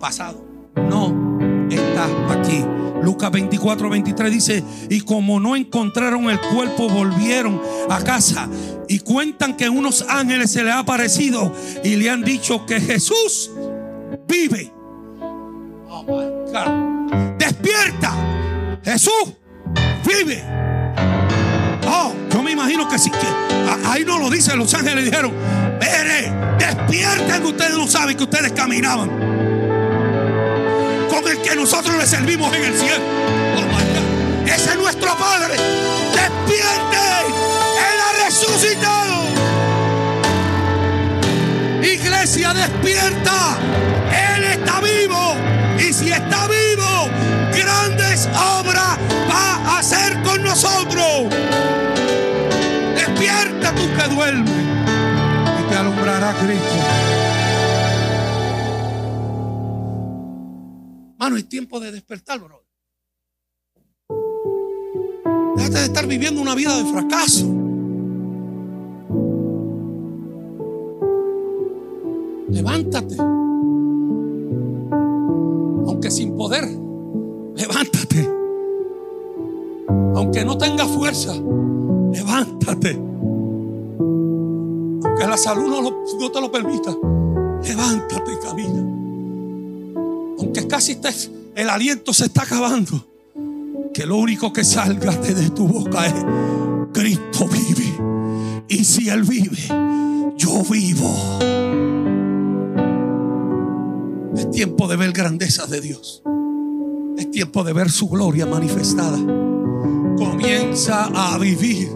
Pasado, 0.00 0.46
no 0.76 1.38
está 1.70 2.06
aquí. 2.32 2.64
Lucas 3.02 3.30
24, 3.30 3.90
23 3.90 4.32
dice, 4.32 4.64
y 4.88 5.02
como 5.02 5.40
no 5.40 5.56
encontraron 5.56 6.30
el 6.30 6.40
cuerpo, 6.40 6.88
volvieron 6.88 7.60
a 7.90 8.02
casa 8.02 8.48
y 8.88 9.00
cuentan 9.00 9.58
que 9.58 9.68
unos 9.68 10.06
ángeles 10.08 10.52
se 10.52 10.64
les 10.64 10.72
ha 10.72 10.78
aparecido 10.78 11.52
y 11.84 11.96
le 11.96 12.08
han 12.08 12.24
dicho 12.24 12.64
que 12.64 12.80
Jesús 12.80 13.50
vive. 14.26 14.73
Despierta. 17.38 18.12
Jesús 18.84 19.34
vive. 20.06 20.42
Oh, 21.86 22.12
yo 22.32 22.42
me 22.42 22.52
imagino 22.52 22.88
que 22.88 22.98
sí, 22.98 23.10
que 23.10 23.26
ahí 23.86 24.04
no 24.04 24.18
lo 24.18 24.30
dicen 24.30 24.58
los 24.58 24.72
ángeles, 24.74 25.04
dijeron, 25.04 25.32
Mire, 25.80 26.32
despierten, 26.58 27.44
ustedes 27.44 27.76
no 27.76 27.86
saben 27.86 28.16
que 28.16 28.24
ustedes 28.24 28.52
caminaban 28.52 29.10
con 31.14 31.28
el 31.28 31.40
que 31.42 31.54
nosotros 31.54 31.96
le 31.96 32.06
servimos 32.06 32.54
en 32.54 32.64
el 32.64 32.74
cielo. 32.74 33.04
Oh 33.56 34.46
Ese 34.46 34.70
es 34.70 34.76
nuestro 34.76 35.14
Padre. 35.16 35.54
Despierten, 36.12 37.24
Él 37.78 38.00
ha 38.00 38.24
resucitado. 38.24 39.24
Iglesia, 41.82 42.52
despierta. 42.54 43.58
Él 44.36 44.44
está 44.44 44.80
vivo. 44.80 45.43
Y 45.86 45.92
si 45.92 46.08
está 46.10 46.48
vivo, 46.48 47.10
grandes 47.52 48.26
obras 48.26 48.98
va 49.28 49.54
a 49.56 49.78
hacer 49.80 50.14
con 50.22 50.42
nosotros. 50.42 51.28
Despierta 52.94 53.74
tú 53.74 53.82
que 53.94 54.14
duermes 54.14 54.50
y 55.60 55.68
te 55.68 55.76
alumbrará 55.76 56.32
Cristo. 56.40 56.74
Mano, 61.18 61.36
es 61.36 61.48
tiempo 61.50 61.78
de 61.80 61.92
despertar, 61.92 62.40
bro. 62.40 62.64
Déjate 65.56 65.78
de 65.80 65.84
estar 65.84 66.06
viviendo 66.06 66.40
una 66.40 66.54
vida 66.54 66.78
de 66.78 66.90
fracaso. 66.90 67.44
Levántate. 72.48 73.16
Levántate. 76.50 78.28
Aunque 80.14 80.44
no 80.44 80.58
tenga 80.58 80.86
fuerza, 80.86 81.34
levántate. 82.12 82.92
Aunque 85.04 85.26
la 85.26 85.36
salud 85.36 85.68
no, 85.68 85.82
no 86.20 86.30
te 86.30 86.40
lo 86.40 86.50
permita, 86.52 86.94
levántate 87.62 88.32
y 88.32 88.38
camina. 88.44 88.80
Aunque 90.38 90.66
casi 90.68 90.92
estés, 90.92 91.30
el 91.54 91.70
aliento 91.70 92.12
se 92.12 92.26
está 92.26 92.42
acabando. 92.42 93.06
Que 93.94 94.06
lo 94.06 94.16
único 94.16 94.52
que 94.52 94.64
salga 94.64 95.12
de 95.12 95.50
tu 95.50 95.66
boca 95.66 96.06
es 96.06 96.14
Cristo 96.92 97.46
vive. 97.48 98.64
Y 98.68 98.84
si 98.84 99.08
Él 99.08 99.22
vive, 99.22 99.68
yo 100.36 100.62
vivo. 100.68 101.10
Es 104.36 104.50
tiempo 104.50 104.88
de 104.88 104.96
ver 104.96 105.12
grandezas 105.12 105.70
de 105.70 105.80
Dios. 105.80 106.22
Es 107.16 107.30
tiempo 107.30 107.62
de 107.62 107.72
ver 107.72 107.90
su 107.90 108.08
gloria 108.08 108.46
manifestada. 108.46 109.18
Comienza 110.16 111.04
a 111.14 111.38
vivir 111.38 111.88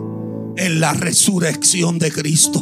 en 0.56 0.80
la 0.80 0.92
resurrección 0.92 1.98
de 1.98 2.12
Cristo. 2.12 2.60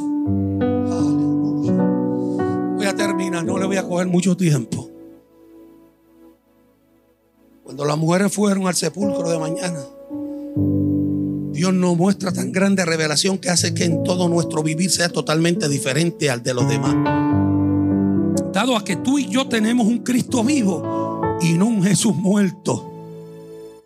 Voy 2.77 2.87
a 2.87 2.95
terminar, 2.95 3.45
no 3.45 3.59
le 3.59 3.67
voy 3.67 3.77
a 3.77 3.87
coger 3.87 4.07
mucho 4.07 4.37
tiempo. 4.37 4.91
Cuando 7.65 7.85
las 7.85 7.99
mujeres 7.99 8.33
fueron 8.33 8.67
al 8.67 8.75
sepulcro 8.75 9.29
de 9.29 9.39
mañana, 9.39 9.81
Dios 11.53 11.73
nos 11.75 11.97
muestra 11.97 12.33
tan 12.33 12.53
grande 12.53 12.85
revelación 12.85 13.39
que 13.39 13.51
hace 13.51 13.75
que 13.75 13.85
en 13.85 14.05
todo 14.05 14.29
nuestro 14.29 14.63
vivir 14.63 14.91
sea 14.91 15.09
totalmente 15.09 15.69
diferente 15.69 16.31
al 16.31 16.43
de 16.43 16.55
los 16.55 16.69
demás. 16.69 17.46
Dado 18.57 18.75
a 18.75 18.83
que 18.83 18.97
tú 18.97 19.19
y 19.19 19.29
yo 19.29 19.47
tenemos 19.47 19.87
un 19.87 19.99
Cristo 19.99 20.43
vivo 20.43 21.21
y 21.43 21.53
no 21.59 21.67
un 21.67 21.83
Jesús 21.83 22.17
muerto. 22.17 22.91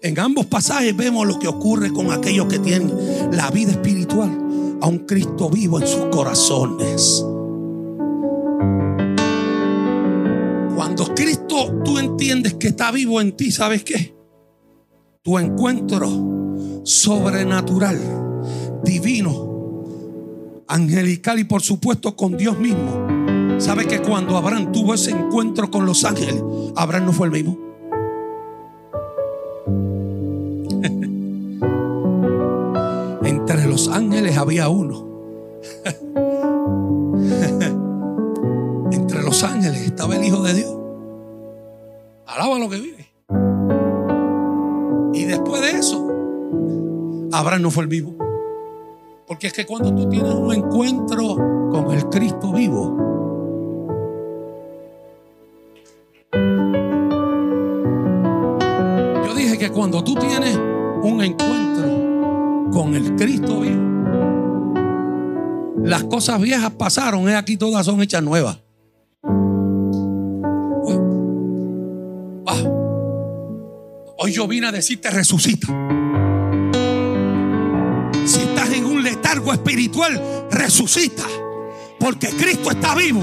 En 0.00 0.16
ambos 0.20 0.46
pasajes 0.46 0.96
vemos 0.96 1.26
lo 1.26 1.40
que 1.40 1.48
ocurre 1.48 1.92
con 1.92 2.12
aquellos 2.12 2.46
que 2.46 2.60
tienen 2.60 2.92
la 3.32 3.50
vida 3.50 3.72
espiritual 3.72 4.30
a 4.80 4.86
un 4.86 4.98
Cristo 5.08 5.50
vivo 5.50 5.80
en 5.80 5.88
sus 5.88 6.04
corazones. 6.04 7.26
Cuando 10.76 11.14
Cristo 11.16 11.82
tú 11.84 11.98
entiendes 11.98 12.54
que 12.54 12.68
está 12.68 12.92
vivo 12.92 13.20
en 13.20 13.32
ti, 13.32 13.50
¿sabes 13.50 13.82
qué? 13.82 14.14
Tu 15.22 15.36
encuentro 15.36 16.08
sobrenatural, 16.84 17.98
divino, 18.84 19.82
angelical 20.68 21.40
y 21.40 21.44
por 21.44 21.60
supuesto 21.60 22.14
con 22.14 22.36
Dios 22.36 22.56
mismo. 22.56 23.09
¿Sabe 23.60 23.86
que 23.86 24.00
cuando 24.00 24.38
Abraham 24.38 24.72
tuvo 24.72 24.94
ese 24.94 25.10
encuentro 25.10 25.70
con 25.70 25.84
los 25.84 26.02
ángeles, 26.04 26.42
Abraham 26.76 27.04
no 27.04 27.12
fue 27.12 27.26
el 27.26 27.32
mismo? 27.32 27.58
Entre 33.22 33.66
los 33.66 33.88
ángeles 33.88 34.38
había 34.38 34.70
uno. 34.70 35.06
Entre 38.92 39.22
los 39.22 39.44
ángeles 39.44 39.82
estaba 39.82 40.16
el 40.16 40.24
Hijo 40.24 40.42
de 40.42 40.54
Dios. 40.54 40.74
Alaba 42.28 42.58
lo 42.58 42.70
que 42.70 42.80
vive. 42.80 43.10
Y 45.12 45.26
después 45.26 45.60
de 45.60 45.72
eso, 45.72 46.08
Abraham 47.30 47.60
no 47.60 47.70
fue 47.70 47.82
el 47.82 47.90
vivo. 47.90 48.16
Porque 49.26 49.48
es 49.48 49.52
que 49.52 49.66
cuando 49.66 49.94
tú 49.94 50.08
tienes 50.08 50.32
un 50.32 50.54
encuentro 50.54 51.36
con 51.70 51.90
el 51.90 52.08
Cristo 52.08 52.52
vivo, 52.52 53.09
que 59.60 59.70
cuando 59.70 60.02
tú 60.02 60.14
tienes 60.14 60.56
un 61.02 61.22
encuentro 61.22 62.70
con 62.72 62.94
el 62.94 63.14
Cristo 63.14 63.60
vivo, 63.60 63.90
las 65.84 66.02
cosas 66.04 66.40
viejas 66.40 66.70
pasaron, 66.70 67.28
y 67.28 67.32
aquí 67.34 67.58
todas 67.58 67.84
son 67.84 68.00
hechas 68.00 68.22
nuevas. 68.22 68.58
Ah. 72.46 72.62
Hoy 74.16 74.32
yo 74.32 74.48
vine 74.48 74.68
a 74.68 74.72
decirte 74.72 75.10
resucita. 75.10 75.66
Si 78.24 78.40
estás 78.40 78.72
en 78.72 78.86
un 78.86 79.02
letargo 79.02 79.52
espiritual, 79.52 80.46
resucita. 80.50 81.24
Porque 81.98 82.28
Cristo 82.28 82.70
está 82.70 82.94
vivo. 82.94 83.22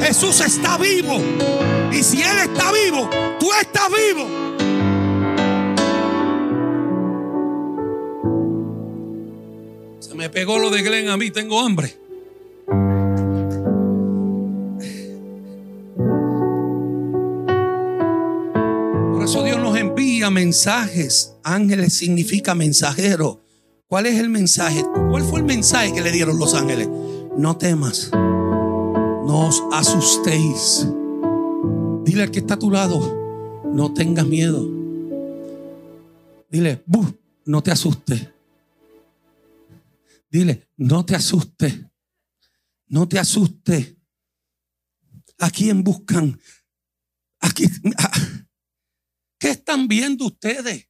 Jesús 0.00 0.40
está 0.40 0.78
vivo. 0.78 1.20
Y 1.92 2.02
si 2.02 2.22
Él 2.22 2.38
está 2.42 2.72
vivo, 2.72 3.08
tú 3.38 3.50
estás 3.60 3.88
vivo. 3.88 4.53
Me 10.24 10.30
pegó 10.30 10.58
lo 10.58 10.70
de 10.70 10.80
Glenn 10.80 11.10
a 11.10 11.18
mí, 11.18 11.30
tengo 11.30 11.60
hambre. 11.60 11.98
Por 19.12 19.22
eso 19.22 19.44
Dios 19.44 19.58
nos 19.58 19.76
envía 19.76 20.30
mensajes. 20.30 21.34
Ángeles 21.42 21.92
significa 21.92 22.54
mensajero. 22.54 23.42
¿Cuál 23.86 24.06
es 24.06 24.18
el 24.18 24.30
mensaje? 24.30 24.82
¿Cuál 25.10 25.24
fue 25.24 25.40
el 25.40 25.44
mensaje 25.44 25.92
que 25.92 26.00
le 26.00 26.10
dieron 26.10 26.38
los 26.38 26.54
ángeles? 26.54 26.88
No 27.36 27.58
temas. 27.58 28.08
No 28.10 29.48
os 29.48 29.62
asustéis. 29.74 30.88
Dile 32.04 32.22
al 32.22 32.30
que 32.30 32.38
está 32.38 32.54
a 32.54 32.58
tu 32.58 32.70
lado, 32.70 33.62
no 33.70 33.92
tengas 33.92 34.26
miedo. 34.26 34.66
Dile, 36.50 36.82
"Bu, 36.86 37.04
no 37.44 37.62
te 37.62 37.72
asustes. 37.72 38.33
Dile, 40.34 40.68
no 40.78 41.06
te 41.06 41.14
asustes. 41.14 41.86
No 42.88 43.06
te 43.06 43.20
asustes. 43.20 43.94
¿A 45.38 45.48
quién 45.48 45.84
buscan? 45.84 46.36
Aquí, 47.38 47.66
¿Qué 49.38 49.50
están 49.50 49.86
viendo 49.86 50.26
ustedes? 50.26 50.88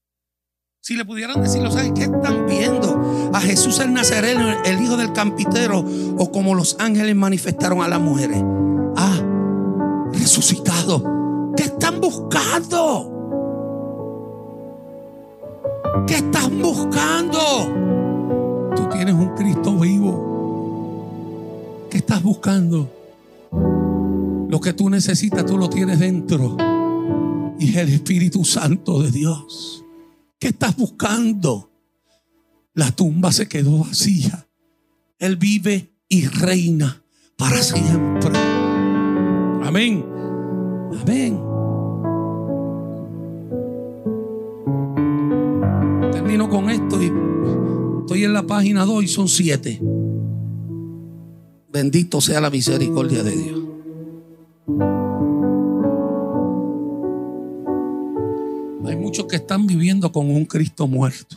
Si 0.80 0.96
le 0.96 1.04
pudieran 1.04 1.42
decir, 1.42 1.61
los 1.61 1.76
ángeles, 1.76 1.92
¿qué 1.94 2.04
están 2.04 2.46
viendo? 2.46 3.30
A 3.35 3.40
Jesús 3.42 3.80
el 3.80 3.92
Nazareno, 3.92 4.62
el 4.64 4.83
hijo 4.83 4.96
del 4.96 5.12
campitero, 5.12 5.80
o 6.16 6.33
como 6.33 6.54
los 6.54 6.76
ángeles 6.78 7.14
manifestaron 7.14 7.83
a 7.83 7.88
las 7.88 8.00
mujeres. 8.00 8.42
Ah, 8.96 10.11
resucitado. 10.14 11.52
¿Qué 11.54 11.64
están 11.64 12.00
buscando? 12.00 13.11
¿Qué 16.07 16.14
están 16.14 16.62
buscando? 16.62 18.03
Tú 18.76 18.88
tienes 18.92 19.14
un 19.14 19.34
Cristo 19.37 19.78
vivo. 19.78 20.34
¿Qué 21.90 21.98
estás 21.98 22.22
buscando? 22.22 22.90
Lo 24.48 24.60
que 24.60 24.72
tú 24.72 24.90
necesitas, 24.90 25.46
tú 25.46 25.58
lo 25.58 25.68
tienes 25.68 25.98
dentro. 26.00 26.56
y 27.58 27.70
es 27.70 27.76
el 27.76 27.88
Espíritu 27.90 28.44
Santo 28.44 29.00
de 29.02 29.10
Dios. 29.10 29.84
¿Qué 30.38 30.48
estás 30.48 30.76
buscando? 30.76 31.70
La 32.74 32.90
tumba 32.90 33.30
se 33.32 33.48
quedó 33.48 33.78
vacía. 33.78 34.46
Él 35.18 35.37
vive 35.37 35.94
y 36.08 36.26
reina 36.26 37.02
para 37.37 37.62
siempre. 37.62 38.32
Amén. 39.62 40.04
Amén. 41.00 41.40
Termino 46.12 46.48
con 46.48 46.68
esto 46.70 47.02
y 47.02 47.12
estoy 48.04 48.24
en 48.24 48.34
la 48.34 48.46
página 48.46 48.84
2 48.84 49.04
y 49.04 49.08
son 49.08 49.28
7. 49.28 49.80
Bendito 51.72 52.20
sea 52.20 52.38
la 52.38 52.50
misericordia 52.50 53.22
de 53.22 53.30
Dios. 53.30 53.60
Hay 58.86 58.96
muchos 58.96 59.24
que 59.24 59.36
están 59.36 59.66
viviendo 59.66 60.12
con 60.12 60.28
un 60.28 60.44
Cristo 60.44 60.86
muerto. 60.86 61.36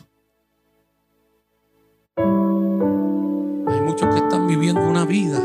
Hay 2.16 3.80
muchos 3.86 4.14
que 4.14 4.20
están 4.20 4.46
viviendo 4.46 4.86
una 4.86 5.06
vida 5.06 5.40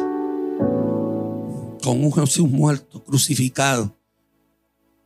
con 1.81 2.03
un 2.03 2.11
Jesús 2.11 2.49
muerto, 2.49 3.01
crucificado. 3.01 3.95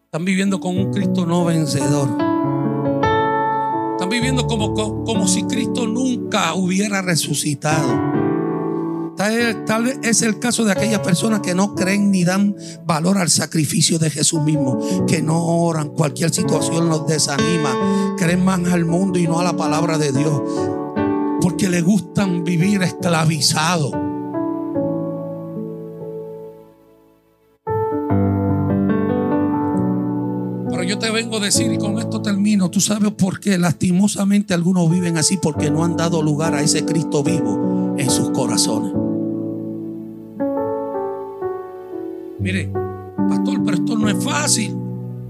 Están 0.06 0.26
viviendo 0.26 0.60
con 0.60 0.76
un 0.78 0.92
Cristo 0.92 1.28
no 1.28 1.46
vencedor. 1.46 2.27
Están 3.98 4.10
viviendo 4.10 4.46
como, 4.46 4.76
como 4.76 5.28
si 5.28 5.42
Cristo 5.46 5.88
nunca 5.88 6.54
hubiera 6.54 7.02
resucitado. 7.02 8.00
Tal, 9.16 9.84
vez 9.86 9.98
es 10.04 10.22
el 10.22 10.38
caso 10.38 10.66
de 10.66 10.74
aquellas 10.74 11.00
personas 11.00 11.40
que 11.40 11.56
no 11.56 11.74
creen 11.74 12.12
ni 12.12 12.24
dan 12.24 12.56
valor 12.86 13.18
al 13.18 13.32
sacrificio 13.32 13.98
de 13.98 14.12
Jesús 14.12 14.44
mismo, 14.44 14.80
que 15.08 15.24
no 15.24 15.44
oran, 15.44 15.90
cualquier 15.90 16.32
situación 16.32 16.90
los 16.90 17.08
desanima, 17.08 18.16
creen 18.20 18.46
más 18.46 18.64
al 18.72 18.86
mundo 18.86 19.18
y 19.18 19.26
no 19.26 19.40
a 19.40 19.44
la 19.44 19.58
palabra 19.58 19.98
de 19.98 20.12
Dios, 20.12 20.44
porque 21.42 21.68
le 21.68 21.82
gustan 21.82 22.44
vivir 22.44 22.84
esclavizados. 22.84 24.07
Yo 30.88 30.98
te 30.98 31.12
vengo 31.12 31.38
a 31.38 31.40
decir 31.42 31.72
y 31.72 31.78
con 31.78 32.00
esto 32.00 32.22
termino, 32.22 32.72
tú 32.72 32.80
sabes 32.80 33.12
por 33.12 33.40
qué 33.40 33.58
lastimosamente 33.58 34.54
algunos 34.54 34.90
viven 34.90 35.18
así 35.18 35.38
porque 35.38 35.70
no 35.70 35.84
han 35.84 35.98
dado 35.98 36.22
lugar 36.22 36.54
a 36.54 36.62
ese 36.62 36.86
Cristo 36.86 37.24
vivo 37.24 37.96
en 37.98 38.10
sus 38.10 38.32
corazones. 38.32 38.94
Mire, 42.40 42.72
pastor, 43.30 43.64
pero 43.64 43.78
esto 43.78 43.98
no 43.98 44.10
es 44.10 44.24
fácil. 44.24 44.76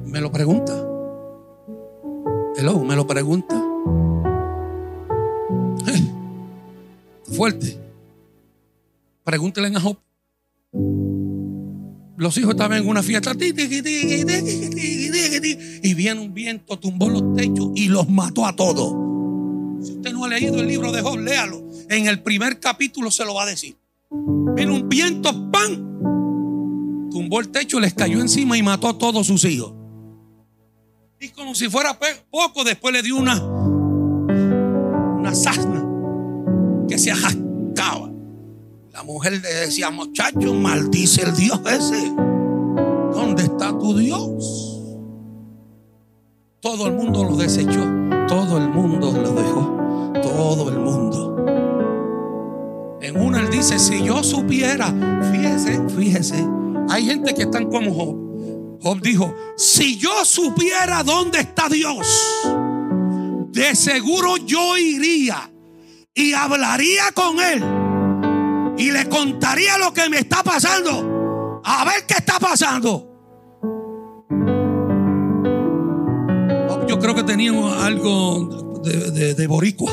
Me 0.05 0.21
lo 0.21 0.31
pregunta. 0.31 0.73
Hello, 2.55 2.83
me 2.83 2.95
lo 2.95 3.07
pregunta. 3.07 3.55
Eh, 5.87 6.11
fuerte. 7.35 7.79
Pregúntele 9.23 9.75
a 9.75 9.79
Job. 9.79 9.97
Los 12.17 12.35
hijos 12.39 12.51
estaban 12.51 12.79
en 12.79 12.89
una 12.89 13.03
fiesta 13.03 13.31
y 15.83 15.93
viene 15.93 16.19
un 16.19 16.33
viento, 16.33 16.79
tumbó 16.79 17.09
los 17.09 17.35
techos 17.35 17.69
y 17.75 17.89
los 17.89 18.09
mató 18.09 18.47
a 18.47 18.55
todos. 18.55 19.85
Si 19.85 19.93
usted 19.93 20.13
no 20.13 20.25
ha 20.25 20.27
leído 20.27 20.59
el 20.59 20.67
libro 20.67 20.91
de 20.91 21.03
Job, 21.03 21.19
léalo. 21.19 21.63
En 21.89 22.07
el 22.07 22.23
primer 22.23 22.59
capítulo 22.59 23.11
se 23.11 23.23
lo 23.23 23.35
va 23.35 23.43
a 23.43 23.45
decir. 23.45 23.77
Viene 24.09 24.73
un 24.73 24.89
viento, 24.89 25.29
¡pam! 25.51 25.87
tumbó 27.11 27.39
el 27.39 27.49
techo, 27.49 27.79
les 27.79 27.93
cayó 27.93 28.19
encima 28.19 28.57
y 28.57 28.63
mató 28.63 28.87
a 28.89 28.97
todos 28.97 29.27
sus 29.27 29.45
hijos. 29.45 29.73
Y 31.19 31.29
como 31.29 31.53
si 31.53 31.69
fuera 31.69 31.99
poco, 32.31 32.63
después 32.63 32.93
le 32.93 33.03
dio 33.03 33.15
una, 33.15 33.39
una 35.19 35.35
sasna 35.35 35.85
que 36.89 36.97
se 36.97 37.11
ajascaba. 37.11 37.46
La 38.97 39.03
mujer 39.03 39.33
le 39.33 39.53
decía, 39.53 39.91
muchacho, 39.91 40.55
maldice 40.55 41.21
el 41.21 41.35
Dios 41.35 41.61
ese. 41.67 42.11
¿Dónde 43.13 43.43
está 43.43 43.69
tu 43.77 43.95
Dios? 43.95 44.81
Todo 46.59 46.87
el 46.87 46.93
mundo 46.93 47.23
lo 47.23 47.35
desechó. 47.35 47.85
Todo 48.27 48.57
el 48.57 48.69
mundo 48.69 49.11
lo 49.11 49.33
dejó. 49.33 50.13
Todo 50.23 50.69
el 50.71 50.79
mundo. 50.79 51.35
En 52.99 53.21
una 53.21 53.41
él 53.41 53.51
dice, 53.51 53.77
si 53.77 54.03
yo 54.03 54.23
supiera, 54.23 54.87
fíjese, 55.31 55.79
fíjese, 55.95 56.47
hay 56.89 57.05
gente 57.05 57.35
que 57.35 57.43
están 57.43 57.69
como 57.69 57.93
Job. 57.93 58.79
Job 58.81 58.99
dijo, 58.99 59.31
si 59.57 59.99
yo 59.99 60.25
supiera 60.25 61.03
dónde 61.03 61.41
está 61.41 61.69
Dios, 61.69 62.07
de 63.51 63.75
seguro 63.75 64.37
yo 64.37 64.75
iría 64.75 65.51
y 66.15 66.33
hablaría 66.33 67.11
con 67.13 67.39
él 67.39 67.76
y 68.77 68.91
le 68.91 69.09
contaría 69.09 69.77
lo 69.77 69.93
que 69.93 70.09
me 70.09 70.19
está 70.19 70.43
pasando. 70.43 71.61
A 71.63 71.85
ver 71.85 72.05
qué 72.07 72.15
está 72.15 72.39
pasando. 72.39 73.03
Yo 76.87 76.99
creo 76.99 77.13
que 77.15 77.23
teníamos 77.23 77.75
algo 77.83 78.79
de, 78.83 79.33
de 79.33 79.47
boricua. 79.47 79.91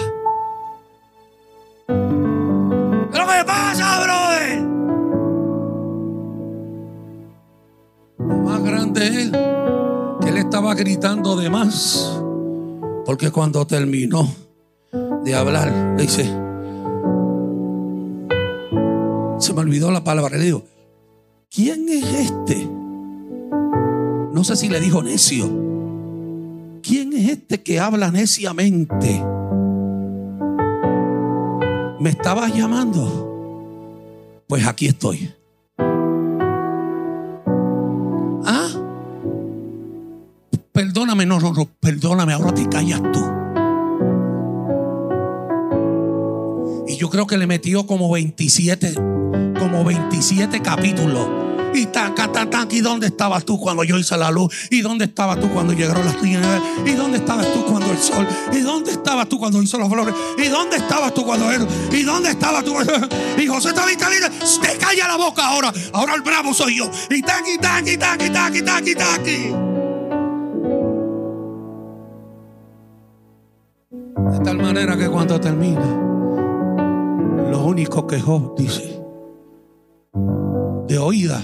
¿Qué 1.88 3.20
me 3.20 3.44
pasa, 3.44 4.00
brother? 4.04 4.62
más 8.18 8.62
grande 8.62 9.22
él, 9.22 9.32
que 10.20 10.28
él 10.28 10.36
estaba 10.36 10.74
gritando 10.74 11.36
de 11.36 11.50
más. 11.50 12.20
Porque 13.04 13.30
cuando 13.30 13.66
terminó 13.66 14.28
de 15.24 15.34
hablar, 15.34 15.72
le 15.96 16.02
dice, 16.02 16.43
me 19.54 19.60
olvidó 19.60 19.90
la 19.90 20.04
palabra, 20.04 20.36
le 20.36 20.44
digo, 20.44 20.64
¿quién 21.50 21.88
es 21.88 22.04
este? 22.04 22.68
No 24.32 24.42
sé 24.44 24.56
si 24.56 24.68
le 24.68 24.80
dijo 24.80 25.02
necio. 25.02 25.46
¿Quién 26.82 27.12
es 27.14 27.30
este 27.30 27.62
que 27.62 27.80
habla 27.80 28.10
neciamente? 28.10 29.22
¿Me 32.00 32.10
estabas 32.10 32.54
llamando? 32.54 34.42
Pues 34.46 34.66
aquí 34.66 34.86
estoy. 34.86 35.32
perdóname, 40.74 41.24
no, 41.24 41.38
no, 41.38 41.52
no, 41.52 41.66
perdóname, 41.80 42.32
ahora 42.32 42.52
te 42.52 42.68
callas 42.68 43.00
tú. 43.12 43.43
Y 46.86 46.96
yo 46.96 47.08
creo 47.08 47.26
que 47.26 47.38
le 47.38 47.46
metió 47.46 47.86
como 47.86 48.10
27, 48.10 48.94
como 49.58 49.84
27 49.84 50.60
capítulos. 50.60 51.44
Y 51.74 51.86
taca, 51.86 52.30
taca, 52.30 52.68
¿y 52.70 52.80
dónde 52.80 53.08
estabas 53.08 53.44
tú 53.44 53.58
cuando 53.58 53.82
yo 53.82 53.98
hice 53.98 54.16
la 54.16 54.30
luz? 54.30 54.54
¿Y 54.70 54.80
dónde 54.80 55.06
estabas 55.06 55.40
tú 55.40 55.50
cuando 55.50 55.72
llegaron 55.72 56.04
las 56.04 56.20
tinieblas? 56.20 56.62
¿Y 56.86 56.92
dónde 56.92 57.18
estabas 57.18 57.52
tú 57.52 57.64
cuando 57.64 57.90
el 57.90 57.98
sol? 57.98 58.24
¿Y 58.52 58.60
dónde 58.60 58.92
estabas 58.92 59.28
tú 59.28 59.38
cuando 59.38 59.60
hizo 59.60 59.76
las 59.78 59.88
flores? 59.88 60.14
¿Y 60.38 60.46
dónde 60.46 60.76
estabas 60.76 61.12
tú 61.14 61.24
cuando 61.24 61.50
él? 61.50 61.66
¿Y 61.90 62.02
dónnde 62.02 62.30
estabas 62.30 62.64
tú? 62.64 62.76
Y 63.38 63.46
José 63.48 63.72
David 63.72 63.98
te 63.98 64.78
calla 64.78 65.08
la 65.08 65.16
boca 65.16 65.44
ahora. 65.46 65.72
Ahora 65.92 66.14
el 66.14 66.22
bravo 66.22 66.54
soy 66.54 66.78
yo. 66.78 66.88
Y 67.10 67.22
taqui, 67.22 67.58
taqui, 67.58 67.96
taqui, 67.96 68.30
taqui, 68.30 68.62
taqui, 68.62 68.94
taqui. 68.94 69.54
De 74.30 74.38
tal 74.44 74.58
manera 74.58 74.96
que 74.96 75.08
cuando 75.08 75.40
termina, 75.40 76.13
lo 77.50 77.64
único 77.64 78.06
que 78.06 78.20
Job 78.20 78.54
dice, 78.56 79.02
de 80.88 80.98
oída, 80.98 81.42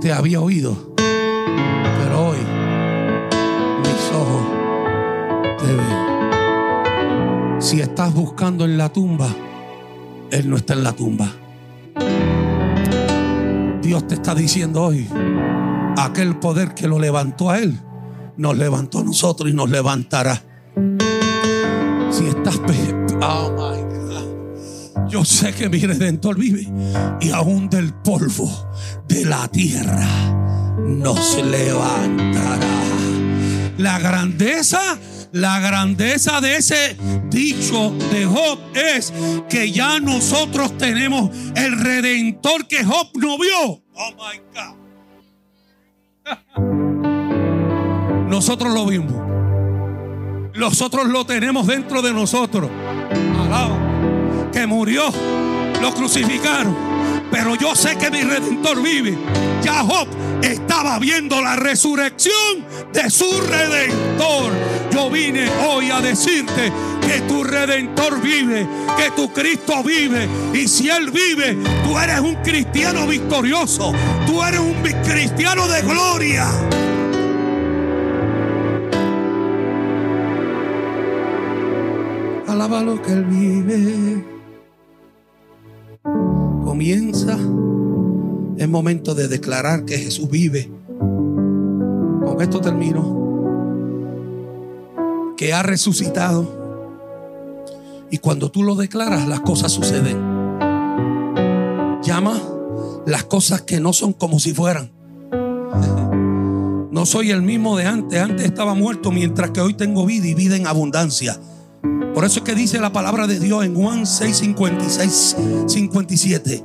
te 0.00 0.12
había 0.12 0.40
oído, 0.40 0.94
pero 0.96 2.28
hoy 2.28 2.38
mis 3.82 4.12
ojos 4.12 4.46
te 5.58 5.66
ven. 5.66 7.60
Si 7.60 7.80
estás 7.80 8.14
buscando 8.14 8.64
en 8.64 8.78
la 8.78 8.88
tumba, 8.88 9.28
Él 10.30 10.48
no 10.48 10.56
está 10.56 10.74
en 10.74 10.84
la 10.84 10.92
tumba. 10.92 11.28
Dios 13.82 14.06
te 14.06 14.14
está 14.14 14.34
diciendo 14.34 14.84
hoy, 14.84 15.08
aquel 15.96 16.38
poder 16.38 16.74
que 16.74 16.86
lo 16.86 16.98
levantó 16.98 17.50
a 17.50 17.58
Él, 17.58 17.78
nos 18.36 18.56
levantó 18.56 19.00
a 19.00 19.04
nosotros 19.04 19.50
y 19.50 19.54
nos 19.54 19.70
levantará. 19.70 20.42
Si 22.10 22.26
estás, 22.26 22.60
oh 23.20 23.50
my. 23.56 23.87
Yo 25.08 25.24
sé 25.24 25.54
que 25.54 25.68
mi 25.68 25.80
redentor 25.80 26.38
vive 26.38 26.66
y 27.20 27.30
aún 27.30 27.68
del 27.70 27.94
polvo 27.94 28.70
de 29.06 29.24
la 29.24 29.48
tierra 29.48 30.06
nos 30.78 31.42
levantará. 31.42 32.66
La 33.78 33.98
grandeza 33.98 34.98
la 35.32 35.60
grandeza 35.60 36.40
de 36.40 36.56
ese 36.56 36.96
dicho 37.28 37.90
de 38.10 38.24
Job 38.24 38.58
es 38.74 39.12
que 39.48 39.70
ya 39.70 40.00
nosotros 40.00 40.76
tenemos 40.78 41.30
el 41.54 41.78
redentor 41.78 42.66
que 42.66 42.82
Job 42.82 43.08
no 43.14 43.36
vio. 43.38 43.82
Oh 43.94 44.12
my 44.16 44.40
God. 44.54 44.74
nosotros 48.28 48.72
lo 48.72 48.86
vimos. 48.86 49.12
Nosotros 50.54 51.06
lo 51.08 51.26
tenemos 51.26 51.66
dentro 51.66 52.00
de 52.00 52.12
nosotros. 52.12 52.70
Alaba. 53.38 53.87
Murió, 54.66 55.04
lo 55.80 55.94
crucificaron. 55.94 56.76
Pero 57.30 57.54
yo 57.56 57.74
sé 57.74 57.96
que 57.96 58.10
mi 58.10 58.22
redentor 58.22 58.82
vive. 58.82 59.16
Ya 59.62 59.82
Job 59.82 60.08
estaba 60.42 60.98
viendo 60.98 61.40
la 61.42 61.56
resurrección 61.56 62.64
de 62.92 63.10
su 63.10 63.30
redentor. 63.42 64.52
Yo 64.92 65.10
vine 65.10 65.48
hoy 65.68 65.90
a 65.90 66.00
decirte 66.00 66.72
que 67.06 67.20
tu 67.22 67.44
redentor 67.44 68.20
vive, 68.20 68.66
que 68.96 69.10
tu 69.10 69.32
Cristo 69.32 69.82
vive. 69.82 70.28
Y 70.54 70.66
si 70.68 70.88
Él 70.88 71.10
vive, 71.10 71.56
tú 71.84 71.98
eres 71.98 72.20
un 72.20 72.36
cristiano 72.36 73.06
victorioso. 73.06 73.92
Tú 74.26 74.42
eres 74.42 74.60
un 74.60 74.74
cristiano 75.04 75.68
de 75.68 75.82
gloria. 75.82 76.48
Alaba 82.46 82.82
lo 82.82 83.00
que 83.02 83.12
Él 83.12 83.24
vive. 83.24 84.37
Comienza 86.78 87.32
el 87.32 88.68
momento 88.68 89.16
de 89.16 89.26
declarar 89.26 89.84
que 89.84 89.98
Jesús 89.98 90.30
vive. 90.30 90.70
Con 92.24 92.40
esto 92.40 92.60
termino. 92.60 93.16
Que 95.36 95.52
ha 95.52 95.64
resucitado. 95.64 96.46
Y 98.12 98.18
cuando 98.18 98.52
tú 98.52 98.62
lo 98.62 98.76
declaras, 98.76 99.26
las 99.26 99.40
cosas 99.40 99.72
suceden. 99.72 100.18
Llama 102.04 102.40
las 103.06 103.24
cosas 103.24 103.62
que 103.62 103.80
no 103.80 103.92
son 103.92 104.12
como 104.12 104.38
si 104.38 104.54
fueran. 104.54 104.92
No 106.92 107.06
soy 107.06 107.32
el 107.32 107.42
mismo 107.42 107.76
de 107.76 107.86
antes. 107.86 108.22
Antes 108.22 108.46
estaba 108.46 108.74
muerto, 108.74 109.10
mientras 109.10 109.50
que 109.50 109.60
hoy 109.60 109.74
tengo 109.74 110.06
vida 110.06 110.28
y 110.28 110.34
vida 110.34 110.54
en 110.54 110.68
abundancia. 110.68 111.40
Por 112.18 112.24
eso 112.24 112.40
es 112.40 112.44
que 112.44 112.56
dice 112.56 112.80
la 112.80 112.92
palabra 112.92 113.28
de 113.28 113.38
Dios 113.38 113.64
en 113.64 113.76
Juan 113.76 114.04
6, 114.04 114.38
56, 114.38 115.36
57. 115.68 116.64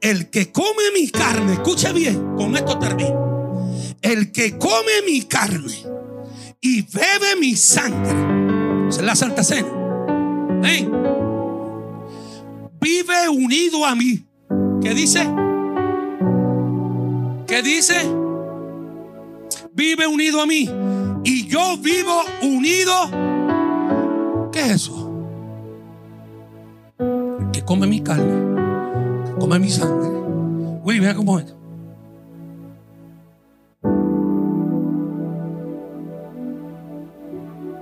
El 0.00 0.30
que 0.30 0.50
come 0.50 0.84
mi 0.94 1.10
carne, 1.10 1.52
escuche 1.52 1.92
bien, 1.92 2.34
con 2.34 2.56
esto 2.56 2.78
termino. 2.78 3.70
El 4.00 4.32
que 4.32 4.56
come 4.56 5.02
mi 5.04 5.20
carne 5.20 5.74
y 6.62 6.80
bebe 6.80 7.36
mi 7.38 7.54
sangre, 7.56 8.88
es 8.88 9.02
la 9.02 9.14
Santa 9.14 9.44
Cena, 9.44 9.68
vive 12.80 13.28
unido 13.28 13.84
a 13.84 13.94
mí. 13.94 14.24
¿Qué 14.80 14.94
dice? 14.94 15.28
¿Qué 17.46 17.62
dice? 17.62 17.96
Vive 19.74 20.06
unido 20.06 20.40
a 20.40 20.46
mí. 20.46 20.70
Y 21.22 21.46
yo 21.48 21.76
vivo 21.76 22.22
unido 22.40 23.25
¿Qué 24.56 24.62
es 24.62 24.72
eso? 24.76 25.12
Que 27.52 27.62
come 27.62 27.86
mi 27.86 28.00
carne, 28.00 28.56
que 29.26 29.32
come 29.38 29.58
mi 29.58 29.68
sangre. 29.68 30.08
Willy, 30.82 31.00
vea 31.00 31.14
cómo 31.14 31.38
es. 31.38 31.54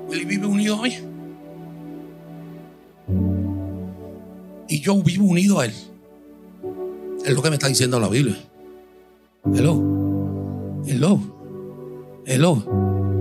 Willy 0.08 0.24
vive 0.24 0.46
unido 0.48 0.80
a 0.80 0.82
mí. 0.82 0.96
Y 4.68 4.80
yo 4.80 5.00
vivo 5.00 5.26
unido 5.26 5.60
a 5.60 5.66
él. 5.66 5.74
Es 7.24 7.32
lo 7.32 7.40
que 7.40 7.50
me 7.50 7.54
está 7.54 7.68
diciendo 7.68 8.00
la 8.00 8.08
Biblia. 8.08 8.36
Hello. 9.44 9.80
Hello. 10.84 11.20
Hello 12.26 13.13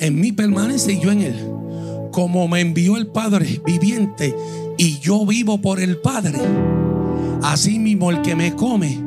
en 0.00 0.20
mí 0.20 0.32
permanece 0.32 0.94
y 0.94 1.00
yo 1.00 1.12
en 1.12 1.20
él. 1.20 1.36
Como 2.10 2.48
me 2.48 2.60
envió 2.60 2.96
el 2.96 3.06
Padre 3.06 3.60
viviente 3.64 4.34
y 4.76 4.98
yo 4.98 5.24
vivo 5.24 5.60
por 5.60 5.78
el 5.78 5.98
Padre, 5.98 6.38
así 7.42 7.78
mismo 7.78 8.10
el 8.10 8.22
que 8.22 8.34
me 8.34 8.56
come, 8.56 8.98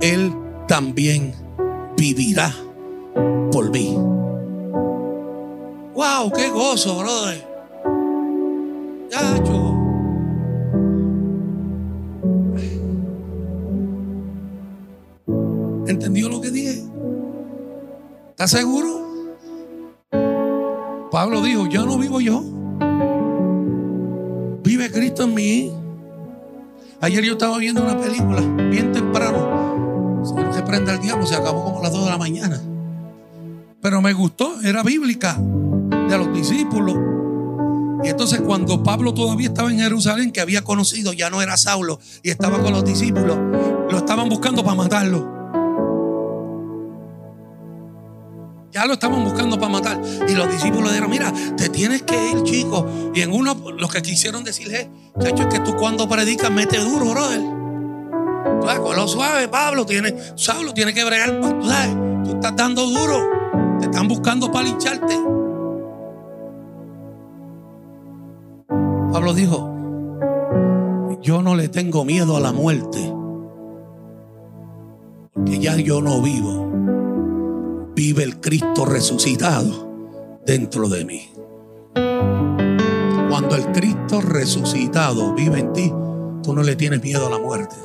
él 0.00 0.32
también 0.68 1.32
vivirá 1.96 2.54
por 3.50 3.70
mí. 3.70 3.96
¡Wow! 5.94 6.30
¡Qué 6.36 6.50
gozo, 6.50 6.98
brother! 6.98 7.44
Gacho. 9.10 9.74
¿Entendió 15.86 16.28
lo 16.28 16.40
que 16.40 16.50
dije? 16.50 16.82
¿Está 18.30 18.48
seguro? 18.48 18.93
Pablo 21.24 21.40
dijo, 21.40 21.66
ya 21.66 21.82
no 21.86 21.96
vivo 21.96 22.20
yo. 22.20 22.44
Vive 24.62 24.90
Cristo 24.90 25.22
en 25.22 25.32
mí. 25.32 25.72
Ayer 27.00 27.24
yo 27.24 27.32
estaba 27.32 27.56
viendo 27.56 27.82
una 27.82 27.98
película 27.98 28.42
bien 28.68 28.92
temprano. 28.92 30.22
Se 30.52 30.60
prende 30.60 30.92
el 30.92 31.00
diablo, 31.00 31.24
se 31.24 31.34
acabó 31.34 31.64
como 31.64 31.80
a 31.80 31.84
las 31.84 31.92
2 31.92 32.04
de 32.04 32.10
la 32.10 32.18
mañana. 32.18 32.60
Pero 33.80 34.02
me 34.02 34.12
gustó, 34.12 34.60
era 34.60 34.82
bíblica, 34.82 35.38
de 36.10 36.18
los 36.18 36.30
discípulos. 36.34 36.94
Y 38.04 38.08
entonces 38.08 38.42
cuando 38.42 38.82
Pablo 38.82 39.14
todavía 39.14 39.48
estaba 39.48 39.72
en 39.72 39.78
Jerusalén, 39.78 40.30
que 40.30 40.42
había 40.42 40.62
conocido, 40.62 41.14
ya 41.14 41.30
no 41.30 41.40
era 41.40 41.56
Saulo, 41.56 42.00
y 42.22 42.28
estaba 42.28 42.58
con 42.58 42.74
los 42.74 42.84
discípulos, 42.84 43.38
lo 43.90 43.96
estaban 43.96 44.28
buscando 44.28 44.62
para 44.62 44.76
matarlo. 44.76 45.33
Ya 48.74 48.86
lo 48.86 48.94
estaban 48.94 49.22
buscando 49.22 49.56
para 49.56 49.70
matar. 49.70 50.00
Y 50.28 50.34
los 50.34 50.50
discípulos 50.50 50.88
dijeron, 50.88 51.08
mira, 51.08 51.32
te 51.56 51.68
tienes 51.68 52.02
que 52.02 52.32
ir, 52.32 52.42
chico. 52.42 52.84
Y 53.14 53.20
en 53.20 53.32
uno, 53.32 53.54
los 53.78 53.92
que 53.92 54.02
quisieron 54.02 54.42
decirle, 54.42 54.90
chacho, 55.20 55.44
es 55.44 55.48
que 55.48 55.60
tú 55.60 55.76
cuando 55.76 56.08
predicas 56.08 56.50
mete 56.50 56.80
duro, 56.80 57.10
brother. 57.10 57.40
Tú 57.40 58.66
sabes, 58.66 58.80
con 58.80 58.96
lo 58.96 59.06
suave, 59.06 59.46
Pablo, 59.46 59.86
tiene, 59.86 60.16
Saulo 60.34 60.74
tiene 60.74 60.92
que 60.92 61.04
bregar, 61.04 61.40
tú 61.40 61.68
sabes, 61.68 61.96
tú 62.24 62.30
estás 62.32 62.56
dando 62.56 62.84
duro. 62.84 63.20
Te 63.78 63.84
están 63.84 64.08
buscando 64.08 64.50
para 64.50 64.64
lincharte. 64.64 65.20
Pablo 69.12 69.34
dijo, 69.34 69.70
yo 71.22 71.42
no 71.42 71.54
le 71.54 71.68
tengo 71.68 72.04
miedo 72.04 72.36
a 72.36 72.40
la 72.40 72.50
muerte. 72.50 73.14
Porque 75.32 75.60
ya 75.60 75.76
yo 75.76 76.02
no 76.02 76.20
vivo 76.20 76.64
vive 77.94 78.24
el 78.24 78.40
Cristo 78.40 78.84
resucitado 78.84 80.40
dentro 80.44 80.88
de 80.88 81.04
mí. 81.04 81.30
Cuando 83.28 83.56
el 83.56 83.66
Cristo 83.72 84.20
resucitado 84.20 85.34
vive 85.34 85.60
en 85.60 85.72
ti, 85.72 85.92
tú 86.42 86.54
no 86.54 86.62
le 86.62 86.76
tienes 86.76 87.02
miedo 87.02 87.26
a 87.26 87.30
la 87.30 87.38
muerte. 87.38 87.76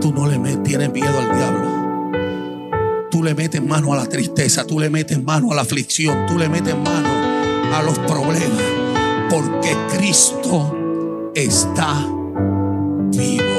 Tú 0.00 0.12
no 0.12 0.26
le 0.26 0.38
tienes 0.58 0.92
miedo 0.92 1.18
al 1.18 1.36
diablo. 1.36 3.08
Tú 3.10 3.22
le 3.22 3.34
metes 3.34 3.62
mano 3.62 3.92
a 3.92 3.96
la 3.96 4.06
tristeza, 4.06 4.64
tú 4.66 4.78
le 4.78 4.90
metes 4.90 5.22
mano 5.22 5.52
a 5.52 5.54
la 5.54 5.62
aflicción, 5.62 6.26
tú 6.26 6.38
le 6.38 6.48
metes 6.48 6.76
mano 6.76 7.08
a 7.74 7.82
los 7.82 7.98
problemas, 8.00 8.62
porque 9.30 9.76
Cristo 9.96 11.32
está 11.34 12.06
vivo. 13.10 13.56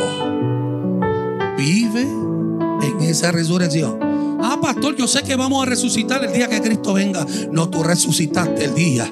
Vive 1.58 2.02
en 2.02 3.02
esa 3.02 3.32
resurrección. 3.32 4.07
Ah, 4.42 4.58
pastor, 4.62 4.96
yo 4.96 5.08
sé 5.08 5.24
que 5.24 5.36
vamos 5.36 5.66
a 5.66 5.70
resucitar 5.70 6.24
el 6.24 6.34
día 6.34 6.48
que 6.48 6.62
Cristo 6.62 6.94
venga. 6.94 7.26
No, 7.52 7.70
tú 7.70 7.84
resucitaste 7.84 8.66
el 8.66 8.76
día 8.76 9.12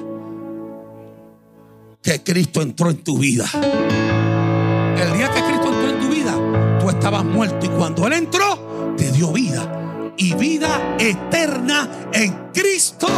que 2.06 2.22
Cristo 2.22 2.62
entró 2.62 2.90
en 2.90 2.98
tu 2.98 3.18
vida. 3.18 3.46
El 3.54 5.12
día 5.18 5.28
que 5.28 5.42
Cristo 5.42 5.72
entró 5.72 5.90
en 5.90 6.00
tu 6.00 6.08
vida, 6.08 6.78
tú 6.80 6.88
estabas 6.88 7.24
muerto 7.24 7.66
y 7.66 7.68
cuando 7.70 8.06
Él 8.06 8.12
entró, 8.12 8.94
te 8.96 9.10
dio 9.10 9.32
vida. 9.32 10.12
Y 10.16 10.34
vida 10.34 10.96
eterna 10.98 11.90
en 12.12 12.32
Cristo 12.54 13.08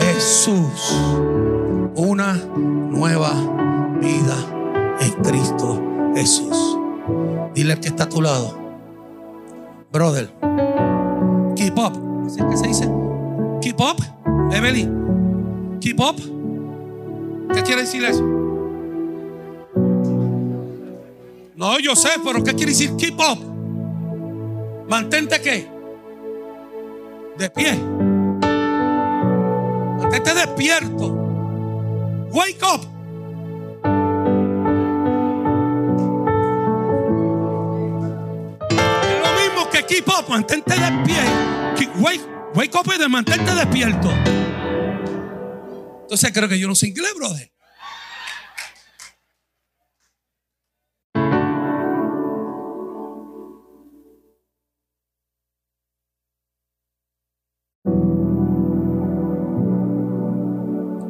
Jesús. 0.00 0.96
Una 1.94 2.34
nueva 2.34 3.32
vida 4.00 4.96
en 5.00 5.12
Cristo 5.22 5.80
Jesús. 6.14 6.78
Dile 7.54 7.74
al 7.74 7.80
que 7.80 7.88
está 7.88 8.04
a 8.04 8.08
tu 8.08 8.20
lado, 8.20 8.58
brother 9.92 10.65
Keep 11.66 11.78
up. 11.80 11.98
¿Así 12.24 12.38
es 12.38 12.46
que 12.46 12.56
se 12.56 12.68
dice? 12.68 12.88
Keep 13.60 13.80
up. 13.80 14.00
Emily. 14.52 14.88
Keep 15.80 15.98
up. 15.98 16.14
¿Qué 17.52 17.62
quiere 17.64 17.80
decir 17.80 18.04
eso? 18.04 18.22
No, 21.56 21.80
yo 21.80 21.96
sé, 21.96 22.10
pero 22.24 22.44
¿qué 22.44 22.54
quiere 22.54 22.70
decir 22.70 22.94
keep 22.96 23.18
up? 23.18 23.40
Mantente 24.88 25.40
qué? 25.40 25.66
De 27.36 27.50
pie. 27.50 27.74
Mantente 29.98 30.34
despierto. 30.34 31.08
Wake 32.30 32.62
up. 32.62 32.95
Keep 39.82 40.08
up, 40.08 40.28
mantente 40.28 40.74
de 40.74 41.04
pie. 41.04 41.90
wake, 42.54 42.74
up 42.74 42.86
de 42.98 43.08
mantente 43.08 43.54
despierto. 43.54 44.10
Entonces 46.02 46.32
creo 46.32 46.48
que 46.48 46.58
yo 46.58 46.68
no 46.68 46.74
soy 46.74 46.90
inglés, 46.90 47.12
brother. 47.14 47.52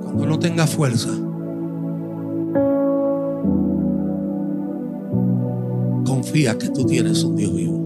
Cuando 0.03 0.27
no 0.27 0.39
tenga 0.39 0.67
fuerza, 0.67 1.11
confía 6.05 6.57
que 6.59 6.71
tú 6.71 6.87
tienes 6.87 7.23
un 7.23 7.37
Dios 7.37 7.55
vivo. 7.55 7.86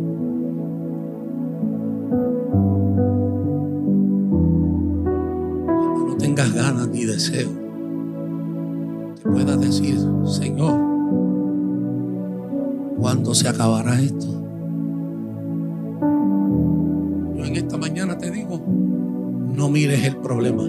Que 7.29 7.47
puedas 9.23 9.61
decir, 9.61 9.99
Señor, 10.25 10.81
¿cuándo 12.99 13.35
se 13.35 13.49
acabará 13.49 14.01
esto? 14.01 14.27
Yo 17.37 17.45
en 17.45 17.57
esta 17.57 17.77
mañana 17.77 18.17
te 18.17 18.31
digo, 18.31 18.59
no 19.55 19.69
mires 19.69 20.05
el 20.05 20.17
problema. 20.17 20.63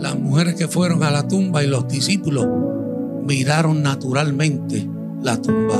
Las 0.00 0.18
mujeres 0.18 0.56
que 0.56 0.66
fueron 0.66 1.02
a 1.04 1.10
la 1.10 1.28
tumba 1.28 1.62
y 1.62 1.68
los 1.68 1.86
discípulos 1.86 2.46
miraron 3.24 3.82
naturalmente 3.82 4.88
la 5.22 5.40
tumba, 5.40 5.76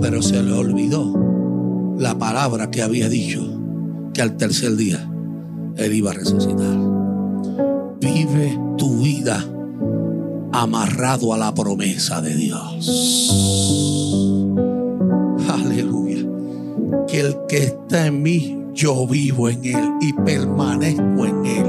pero 0.00 0.22
se 0.22 0.42
le 0.42 0.52
olvidó 0.52 1.14
la 1.98 2.16
palabra 2.16 2.70
que 2.70 2.82
había 2.82 3.08
dicho, 3.08 3.57
que 4.18 4.22
al 4.22 4.36
tercer 4.36 4.74
día 4.74 5.08
él 5.76 5.94
iba 5.94 6.10
a 6.10 6.14
resucitar. 6.14 6.76
Vive 8.00 8.58
tu 8.76 9.00
vida 9.00 9.44
amarrado 10.50 11.32
a 11.32 11.38
la 11.38 11.54
promesa 11.54 12.20
de 12.20 12.34
Dios. 12.34 13.30
Aleluya. 15.48 16.26
Que 17.06 17.20
el 17.20 17.36
que 17.48 17.58
está 17.58 18.06
en 18.06 18.20
mí, 18.20 18.60
yo 18.74 19.06
vivo 19.06 19.50
en 19.50 19.64
él 19.64 19.88
y 20.00 20.12
permanezco 20.12 21.24
en 21.24 21.46
él. 21.46 21.66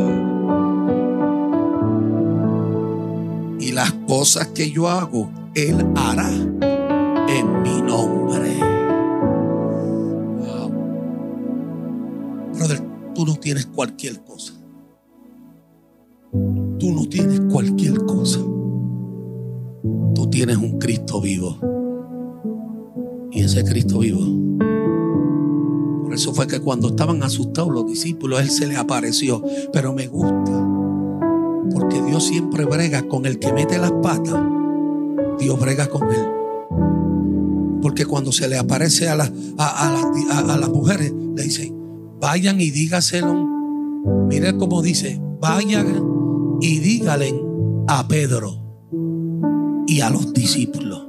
Y 3.59 3.73
las 3.73 3.93
cosas 4.07 4.47
que 4.47 4.71
yo 4.71 4.89
hago, 4.89 5.29
Él 5.53 5.85
hará 5.95 6.31
no 13.29 13.35
tienes 13.35 13.65
cualquier 13.67 14.23
cosa. 14.23 14.53
Tú 16.31 16.91
no 16.91 17.07
tienes 17.07 17.39
cualquier 17.51 17.97
cosa. 18.05 18.39
Tú 20.15 20.29
tienes 20.29 20.57
un 20.57 20.79
Cristo 20.79 21.21
vivo. 21.21 21.57
Y 23.31 23.41
ese 23.41 23.63
Cristo 23.63 23.99
vivo. 23.99 24.21
Por 26.03 26.13
eso 26.13 26.33
fue 26.33 26.47
que 26.47 26.59
cuando 26.59 26.89
estaban 26.89 27.21
asustados 27.23 27.71
los 27.71 27.85
discípulos, 27.85 28.41
Él 28.41 28.49
se 28.49 28.67
le 28.67 28.75
apareció. 28.75 29.43
Pero 29.71 29.93
me 29.93 30.07
gusta 30.07 30.69
porque 31.71 32.01
Dios 32.01 32.25
siempre 32.25 32.65
brega 32.65 33.07
con 33.07 33.25
el 33.25 33.39
que 33.39 33.53
mete 33.53 33.77
las 33.77 33.91
patas. 33.91 34.41
Dios 35.39 35.59
brega 35.59 35.87
con 35.87 36.09
él. 36.09 36.27
Porque 37.81 38.05
cuando 38.05 38.31
se 38.31 38.47
le 38.49 38.57
aparece 38.57 39.07
a, 39.07 39.15
las 39.15 39.31
a, 39.57 40.57
las 40.59 40.69
mujeres, 40.69 41.13
le 41.35 41.43
dice, 41.43 41.73
vayan 42.19 42.59
y 42.59 42.71
dígaselo. 42.71 43.33
Mire 44.27 44.57
cómo 44.57 44.81
dice, 44.81 45.19
vayan 45.39 46.57
y 46.61 46.79
dígalen 46.79 47.41
a 47.87 48.07
Pedro 48.07 48.59
y 49.87 50.01
a 50.01 50.09
los 50.09 50.33
discípulos. 50.33 51.07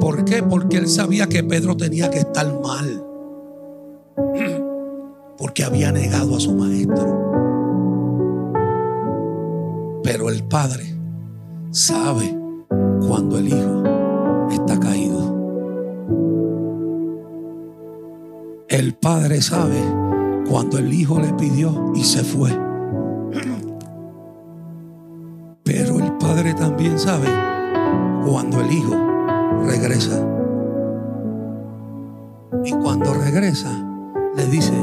¿Por 0.00 0.24
qué? 0.24 0.42
Porque 0.42 0.78
él 0.78 0.88
sabía 0.88 1.28
que 1.28 1.44
Pedro 1.44 1.76
tenía 1.76 2.10
que 2.10 2.18
estar 2.18 2.46
mal. 2.60 3.04
Porque 5.38 5.64
había 5.64 5.92
negado 5.92 6.36
a 6.36 6.40
su 6.40 6.54
maestro. 6.54 7.22
Pero 10.02 10.30
el 10.30 10.44
Padre 10.44 10.84
sabe 11.70 12.36
cuando 13.06 13.38
el 13.38 13.48
Hijo 13.48 13.82
está 14.50 14.78
caído. 14.78 15.05
El 18.76 18.92
Padre 18.92 19.40
sabe 19.40 19.82
cuando 20.50 20.76
el 20.76 20.92
Hijo 20.92 21.18
le 21.18 21.32
pidió 21.32 21.92
y 21.94 22.04
se 22.04 22.22
fue. 22.22 22.50
Pero 25.64 25.98
el 25.98 26.12
Padre 26.18 26.52
también 26.52 26.98
sabe 26.98 27.26
cuando 28.26 28.60
el 28.60 28.70
Hijo 28.70 28.94
regresa. 29.64 30.22
Y 32.64 32.72
cuando 32.72 33.14
regresa, 33.14 33.70
le 34.36 34.46
dice, 34.48 34.74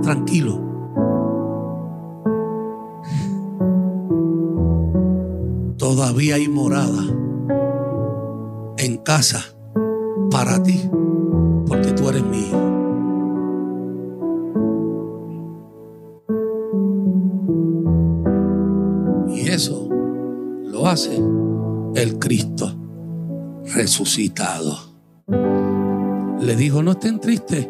tranquilo, 0.00 0.60
todavía 5.76 6.36
hay 6.36 6.48
morada 6.48 7.02
en 8.78 8.96
casa 8.98 9.40
para 10.30 10.62
ti, 10.62 10.88
porque 11.66 11.90
tú 11.94 12.08
eres 12.08 12.22
mi 12.22 12.38
hijo. 12.38 12.73
Hace 20.88 21.16
el 21.94 22.18
Cristo 22.18 22.74
resucitado. 23.74 24.78
Le 26.40 26.56
dijo, 26.56 26.82
no 26.82 26.92
estén 26.92 27.20
tristes. 27.20 27.68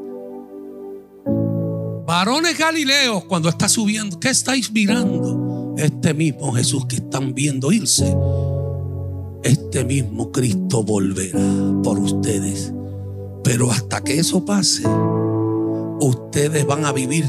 Varones 2.07 2.59
Galileos, 2.59 3.25
cuando 3.25 3.49
está 3.49 3.69
subiendo, 3.69 4.19
¿qué 4.21 4.31
estáis 4.31 4.73
mirando? 4.73 5.75
Este 5.77 6.15
mismo 6.15 6.53
Jesús 6.53 6.87
que 6.87 6.97
están 6.97 7.35
viendo 7.35 7.73
irse, 7.73 8.17
este 9.43 9.85
mismo 9.85 10.31
Cristo 10.31 10.83
volverá 10.83 11.39
por 11.83 11.99
ustedes. 11.99 12.73
Pero 13.43 13.71
hasta 13.71 14.03
que 14.03 14.19
eso 14.19 14.45
pase, 14.45 14.85
ustedes 16.01 16.67
van 16.67 16.85
a 16.85 16.93
vivir 16.93 17.27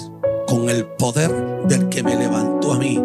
con 0.47 0.69
el 0.69 0.85
poder 0.85 1.31
del 1.67 1.89
que 1.89 2.03
me 2.03 2.15
levantó 2.15 2.73
a 2.73 2.79
mí, 2.79 3.01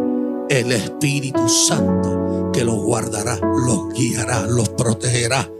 el 0.48 0.72
Espíritu 0.72 1.48
Santo, 1.48 2.29
que 2.60 2.66
los 2.66 2.84
guardará, 2.84 3.40
los 3.40 3.88
guiará, 3.94 4.46
los 4.46 4.68
protegerá 4.68 5.50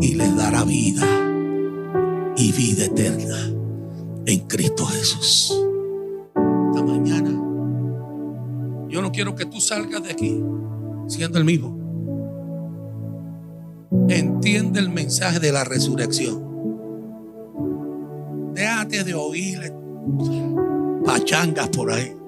y 0.00 0.14
les 0.14 0.36
dará 0.36 0.62
vida 0.62 1.02
y 2.36 2.52
vida 2.52 2.84
eterna 2.84 3.52
en 4.26 4.38
Cristo 4.46 4.86
Jesús. 4.86 5.60
Esta 6.28 6.84
mañana 6.84 7.30
yo 8.88 9.02
no 9.02 9.10
quiero 9.10 9.34
que 9.34 9.44
tú 9.44 9.60
salgas 9.60 10.04
de 10.04 10.12
aquí 10.12 10.40
siendo 11.08 11.36
el 11.38 11.44
mismo. 11.44 11.76
Entiende 14.08 14.78
el 14.78 14.88
mensaje 14.88 15.40
de 15.40 15.50
la 15.50 15.64
resurrección. 15.64 16.44
Déjate 18.54 19.02
de 19.02 19.14
oír 19.14 19.72
pachangas 21.04 21.70
por 21.70 21.90
ahí. 21.90 22.19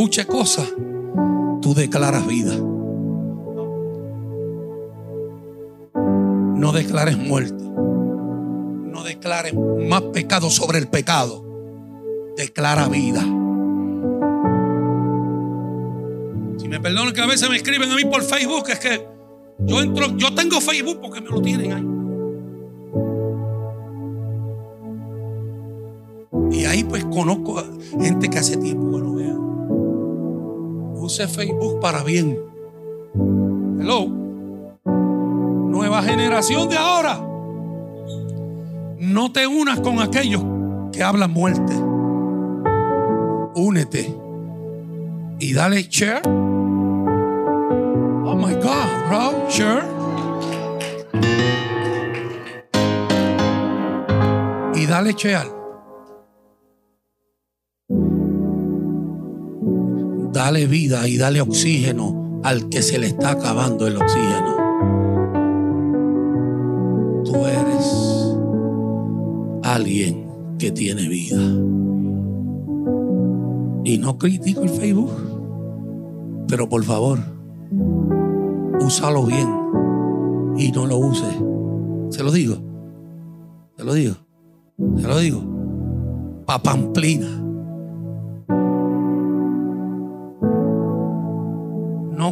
Escuche 0.00 0.24
cosas, 0.24 0.66
tú 1.60 1.74
declaras 1.74 2.26
vida. 2.26 2.56
No 6.56 6.72
declares 6.72 7.18
muerte. 7.18 7.62
No 7.62 9.04
declares 9.04 9.52
más 9.54 10.00
pecado 10.00 10.48
sobre 10.48 10.78
el 10.78 10.88
pecado. 10.88 11.44
Declara 12.34 12.88
vida. 12.88 13.20
Si 16.56 16.66
me 16.66 16.80
perdonan 16.80 17.12
que 17.12 17.20
a 17.20 17.26
veces 17.26 17.50
me 17.50 17.56
escriben 17.56 17.90
a 17.90 17.96
mí 17.96 18.06
por 18.06 18.22
Facebook, 18.22 18.70
es 18.70 18.78
que 18.78 19.06
yo 19.58 19.82
entro, 19.82 20.16
yo 20.16 20.34
tengo 20.34 20.62
Facebook 20.62 20.98
porque 21.02 21.20
me 21.20 21.28
lo 21.28 21.42
tienen 21.42 21.72
ahí. 21.74 21.84
Y 26.58 26.64
ahí 26.64 26.84
pues 26.84 27.04
conozco 27.04 27.62
gente 28.00 28.30
que 28.30 28.38
hace 28.38 28.56
tiempo 28.56 28.96
que 28.96 29.02
no 29.02 29.14
veo. 29.14 29.59
Use 31.10 31.26
Facebook 31.26 31.80
para 31.80 32.04
bien. 32.04 32.38
Hello. 33.80 34.06
Nueva 34.86 36.04
generación 36.04 36.68
de 36.68 36.76
ahora. 36.76 37.20
No 38.96 39.32
te 39.32 39.44
unas 39.48 39.80
con 39.80 39.98
aquellos 39.98 40.40
que 40.92 41.02
hablan 41.02 41.32
muerte. 41.32 41.74
Únete 43.56 44.16
y 45.40 45.52
dale 45.52 45.82
share. 45.82 46.22
Oh 48.24 48.36
my 48.36 48.54
God, 48.54 49.08
bro, 49.08 49.48
share. 49.48 49.82
Y 54.76 54.86
dale 54.86 55.12
share. 55.14 55.59
Dale 60.42 60.66
vida 60.66 61.06
y 61.06 61.18
dale 61.18 61.42
oxígeno 61.42 62.40
al 62.42 62.70
que 62.70 62.80
se 62.80 62.98
le 62.98 63.08
está 63.08 63.32
acabando 63.32 63.86
el 63.86 63.98
oxígeno. 63.98 64.56
Tú 67.26 67.44
eres 67.44 68.38
alguien 69.62 70.26
que 70.58 70.70
tiene 70.70 71.08
vida. 71.08 71.42
Y 73.84 73.98
no 73.98 74.16
critico 74.16 74.62
el 74.62 74.70
Facebook, 74.70 75.10
pero 76.48 76.70
por 76.70 76.84
favor, 76.84 77.18
úsalo 78.80 79.26
bien 79.26 79.46
y 80.56 80.72
no 80.72 80.86
lo 80.86 80.96
uses. 80.96 81.36
Se 82.08 82.22
lo 82.22 82.32
digo, 82.32 82.56
se 83.76 83.84
lo 83.84 83.92
digo, 83.92 84.14
se 84.96 85.06
lo 85.06 85.18
digo. 85.18 85.42
Papamplina. 86.46 87.49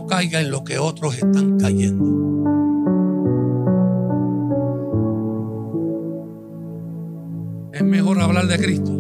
Caiga 0.07 0.41
en 0.41 0.51
lo 0.51 0.65
que 0.65 0.79
otros 0.79 1.17
están 1.17 1.59
cayendo. 1.59 2.05
Es 7.73 7.85
mejor 7.85 8.21
hablar 8.21 8.47
de 8.47 8.59
Cristo 8.59 8.93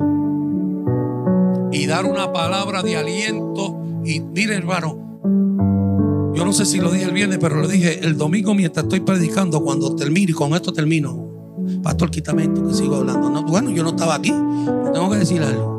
y 1.72 1.86
dar 1.86 2.04
una 2.04 2.32
palabra 2.32 2.82
de 2.82 2.96
aliento. 2.96 3.80
Y 4.04 4.20
mire, 4.20 4.54
hermano, 4.54 4.96
yo 6.34 6.44
no 6.44 6.52
sé 6.52 6.64
si 6.64 6.78
lo 6.78 6.90
dije 6.90 7.04
el 7.04 7.12
viernes, 7.12 7.38
pero 7.40 7.56
lo 7.56 7.66
dije 7.66 8.00
el 8.06 8.16
domingo 8.16 8.54
mientras 8.54 8.84
estoy 8.84 9.00
predicando. 9.00 9.62
Cuando 9.62 9.94
termine, 9.96 10.30
y 10.30 10.34
con 10.34 10.54
esto 10.54 10.72
termino, 10.72 11.28
Pastor, 11.82 12.10
quítame 12.10 12.44
esto 12.44 12.66
que 12.66 12.74
sigo 12.74 12.96
hablando. 12.96 13.30
No, 13.30 13.44
bueno, 13.44 13.70
yo 13.70 13.82
no 13.82 13.90
estaba 13.90 14.14
aquí, 14.14 14.32
tengo 14.92 15.10
que 15.10 15.16
decir 15.16 15.42
algo. 15.42 15.78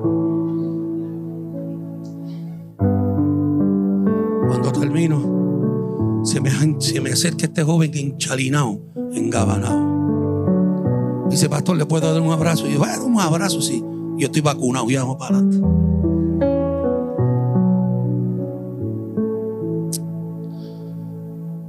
Termino, 4.99 6.25
se 6.25 6.41
me, 6.41 6.51
se 6.81 6.99
me 6.99 7.11
acerca 7.11 7.45
este 7.45 7.63
joven 7.63 7.89
enchalinado, 7.95 8.81
engabanado. 9.13 11.29
Dice, 11.29 11.47
pastor, 11.47 11.77
¿le 11.77 11.85
puedo 11.85 12.11
dar 12.11 12.21
un 12.21 12.33
abrazo? 12.33 12.67
Y 12.67 12.73
yo, 12.73 12.79
bueno, 12.79 13.05
un 13.05 13.17
abrazo, 13.17 13.61
sí. 13.61 13.81
Yo 14.17 14.25
estoy 14.25 14.41
vacunado, 14.41 14.89
ya 14.89 15.03
vamos 15.03 15.15
para 15.15 15.37
adelante. 15.37 15.65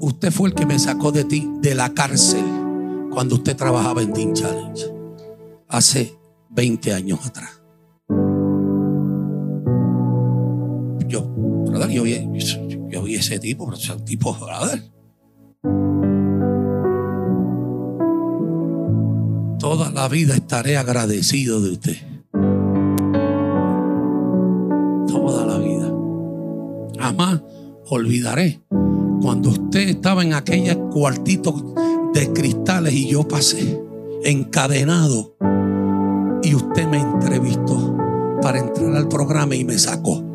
Usted 0.00 0.32
fue 0.32 0.48
el 0.48 0.56
que 0.56 0.66
me 0.66 0.76
sacó 0.80 1.12
de 1.12 1.22
ti, 1.22 1.48
de 1.60 1.76
la 1.76 1.94
cárcel, 1.94 2.42
cuando 3.12 3.36
usted 3.36 3.54
trabajaba 3.54 4.02
en 4.02 4.12
Team 4.12 4.32
Challenge. 4.32 4.86
Hace 5.68 6.18
20 6.48 6.94
años 6.94 7.24
atrás. 7.24 7.62
Yo, 11.06 11.32
yo 11.92 12.04
ese 13.16 13.38
tipo, 13.38 13.66
pero 13.66 13.76
ese 13.76 13.96
tipo, 14.04 14.34
brother. 14.34 14.82
Toda 19.58 19.90
la 19.90 20.08
vida 20.08 20.34
estaré 20.34 20.76
agradecido 20.76 21.60
de 21.60 21.70
usted. 21.72 21.96
Toda 25.06 25.46
la 25.46 25.58
vida. 25.58 25.92
Jamás 26.98 27.42
olvidaré 27.88 28.62
cuando 29.20 29.50
usted 29.50 29.88
estaba 29.90 30.22
en 30.22 30.32
aquellos 30.32 30.76
cuartitos 30.90 31.62
de 32.14 32.32
cristales 32.32 32.94
y 32.94 33.08
yo 33.08 33.28
pasé 33.28 33.80
encadenado 34.24 35.36
y 36.42 36.54
usted 36.54 36.88
me 36.88 36.98
entrevistó 36.98 37.96
para 38.40 38.58
entrar 38.58 38.96
al 38.96 39.08
programa 39.08 39.54
y 39.54 39.64
me 39.64 39.78
sacó. 39.78 40.29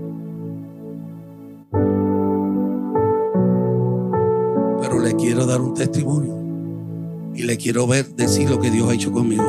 Le 5.05 5.15
quiero 5.15 5.45
dar 5.45 5.61
un 5.61 5.75
testimonio 5.75 7.31
y 7.35 7.43
le 7.43 7.57
quiero 7.57 7.85
ver 7.85 8.07
decir 8.15 8.49
lo 8.49 8.59
que 8.59 8.71
Dios 8.71 8.89
ha 8.89 8.95
hecho 8.95 9.11
conmigo. 9.11 9.45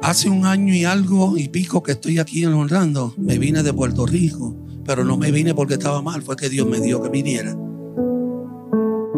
Hace 0.00 0.30
un 0.30 0.46
año 0.46 0.74
y 0.74 0.86
algo 0.86 1.36
y 1.36 1.48
pico 1.48 1.82
que 1.82 1.92
estoy 1.92 2.18
aquí 2.18 2.44
en 2.44 2.54
Orlando, 2.54 3.12
me 3.18 3.36
vine 3.36 3.62
de 3.62 3.74
Puerto 3.74 4.06
Rico, 4.06 4.56
pero 4.86 5.04
no 5.04 5.18
me 5.18 5.30
vine 5.30 5.54
porque 5.54 5.74
estaba 5.74 6.00
mal, 6.00 6.22
fue 6.22 6.34
que 6.36 6.48
Dios 6.48 6.66
me 6.66 6.80
dio 6.80 7.02
que 7.02 7.10
viniera. 7.10 7.54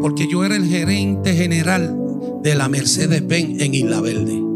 Porque 0.00 0.26
yo 0.28 0.44
era 0.44 0.56
el 0.56 0.66
gerente 0.66 1.32
general 1.36 1.96
de 2.42 2.56
la 2.56 2.68
Mercedes-Benz 2.68 3.62
en 3.62 3.74
Isla 3.74 4.00
Verde. 4.00 4.49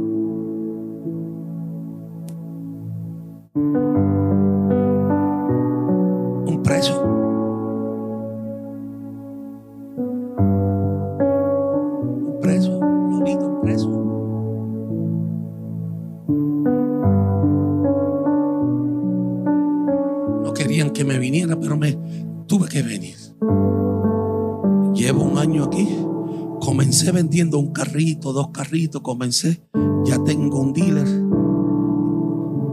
Comencé. 29.02 29.62
Ya 30.04 30.22
tengo 30.24 30.60
un 30.60 30.72
dealer. 30.72 31.06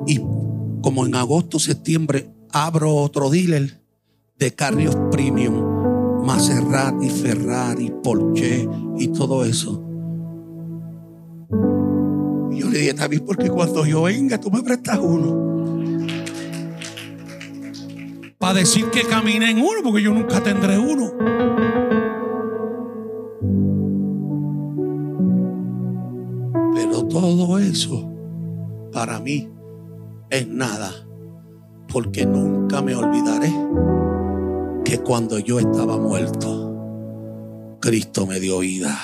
Y 0.08 0.20
como 0.82 1.06
en 1.06 1.16
agosto, 1.16 1.60
septiembre, 1.60 2.30
abro 2.52 2.96
otro 2.96 3.30
dealer 3.30 3.82
de 4.38 4.54
carros 4.54 4.98
premium. 5.12 6.26
Maserati, 6.26 7.10
Ferrari, 7.10 7.92
Porsche 8.04 8.68
y 8.98 9.08
todo 9.10 9.44
eso. 9.44 9.84
Y 12.52 12.60
yo 12.60 12.70
le 12.70 12.80
dije, 12.80 12.94
David, 12.94 13.22
porque 13.26 13.50
cuando 13.50 13.86
yo 13.86 14.04
venga, 14.04 14.40
tú 14.40 14.52
me 14.52 14.62
prestas 14.62 15.00
uno. 15.00 15.52
Para 18.38 18.56
decir 18.56 18.86
que 18.92 19.04
caminé 19.04 19.52
en 19.52 19.60
uno, 19.60 19.82
porque 19.84 20.02
yo 20.02 20.14
nunca 20.14 20.42
tendré 20.42 20.78
uno. 20.78 21.12
Todo 27.12 27.60
eso 27.60 28.10
para 28.94 29.20
mí 29.20 29.50
es 30.30 30.48
nada, 30.48 30.92
porque 31.92 32.26
nunca 32.26 32.82
me 32.82 32.96
olvidaré 32.96 33.52
que 34.86 35.00
cuando 35.00 35.38
yo 35.40 35.60
estaba 35.60 35.98
muerto, 35.98 37.78
Cristo 37.82 38.26
me 38.26 38.40
dio 38.40 38.60
vida. 38.60 38.98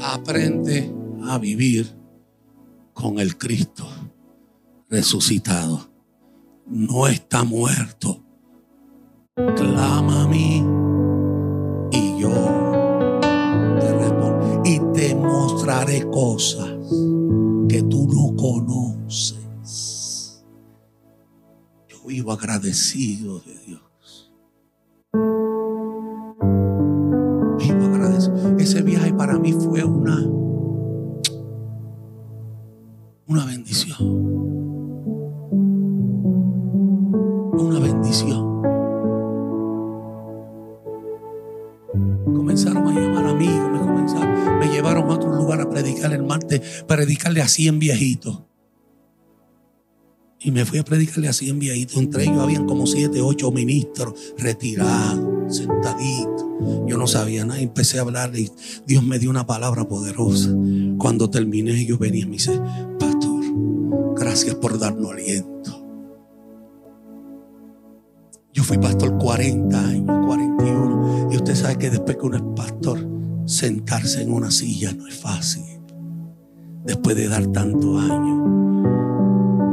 Aprende 0.00 0.94
a 1.24 1.38
vivir 1.38 1.96
con 2.92 3.18
el 3.18 3.36
Cristo 3.36 3.86
resucitado. 4.88 5.93
No 6.66 7.06
está 7.06 7.44
muerto. 7.44 8.20
Clama 9.36 10.22
a 10.22 10.28
mí 10.28 10.64
y 11.90 12.18
yo 12.20 12.30
te 13.80 13.92
respondo. 13.92 14.62
Y 14.64 14.80
te 14.92 15.14
mostraré 15.14 16.08
cosas 16.10 16.70
que 17.68 17.82
tú 17.82 18.08
no 18.08 18.34
conoces. 18.36 19.44
Yo 21.88 21.96
vivo 22.06 22.32
agradecido 22.32 23.40
de 23.40 23.58
Dios. 23.66 24.32
Vivo 27.58 27.84
agradecido. 27.84 28.58
Ese 28.58 28.82
viaje 28.82 29.12
para 29.12 29.38
mí 29.38 29.52
fue 29.52 29.84
una 29.84 30.26
una 33.26 33.44
bendición. 33.46 34.43
Llevaron 44.84 45.10
a 45.10 45.14
otro 45.14 45.34
lugar 45.34 45.62
a 45.62 45.70
predicar 45.70 46.12
el 46.12 46.22
martes, 46.22 46.84
predicarle 46.86 47.40
a 47.40 47.48
100 47.48 47.78
viejitos. 47.78 48.42
Y 50.40 50.50
me 50.50 50.66
fui 50.66 50.78
a 50.78 50.84
predicarle 50.84 51.28
así 51.28 51.48
en 51.48 51.58
viejito. 51.58 51.98
Entre 51.98 52.24
ellos 52.24 52.38
habían 52.38 52.66
como 52.66 52.86
siete, 52.86 53.22
ocho 53.22 53.50
ministros 53.50 54.34
retirados, 54.36 55.56
sentaditos. 55.56 56.44
Yo 56.86 56.98
no 56.98 57.06
sabía 57.06 57.46
nada. 57.46 57.60
Empecé 57.60 57.96
a 57.96 58.02
hablar 58.02 58.36
y 58.36 58.50
Dios 58.86 59.02
me 59.02 59.18
dio 59.18 59.30
una 59.30 59.46
palabra 59.46 59.88
poderosa. 59.88 60.50
Cuando 60.98 61.30
terminé, 61.30 61.86
yo 61.86 61.96
venía 61.96 62.24
y 62.24 62.26
me 62.26 62.32
dice, 62.32 62.60
Pastor, 62.98 63.42
gracias 64.14 64.54
por 64.56 64.78
darnos 64.78 65.12
aliento. 65.12 65.82
Yo 68.52 68.62
fui 68.64 68.76
pastor 68.76 69.16
40 69.16 69.80
años, 69.80 70.26
41. 70.26 71.28
Y 71.32 71.36
usted 71.36 71.54
sabe 71.54 71.78
que 71.78 71.88
después 71.88 72.18
que 72.18 72.26
uno 72.26 72.36
es 72.36 72.42
pastor, 72.54 73.13
sentarse 73.46 74.22
en 74.22 74.32
una 74.32 74.50
silla 74.50 74.92
no 74.92 75.06
es 75.06 75.14
fácil. 75.14 75.64
Después 76.84 77.16
de 77.16 77.28
dar 77.28 77.46
tantos 77.48 78.00
años. 78.00 78.50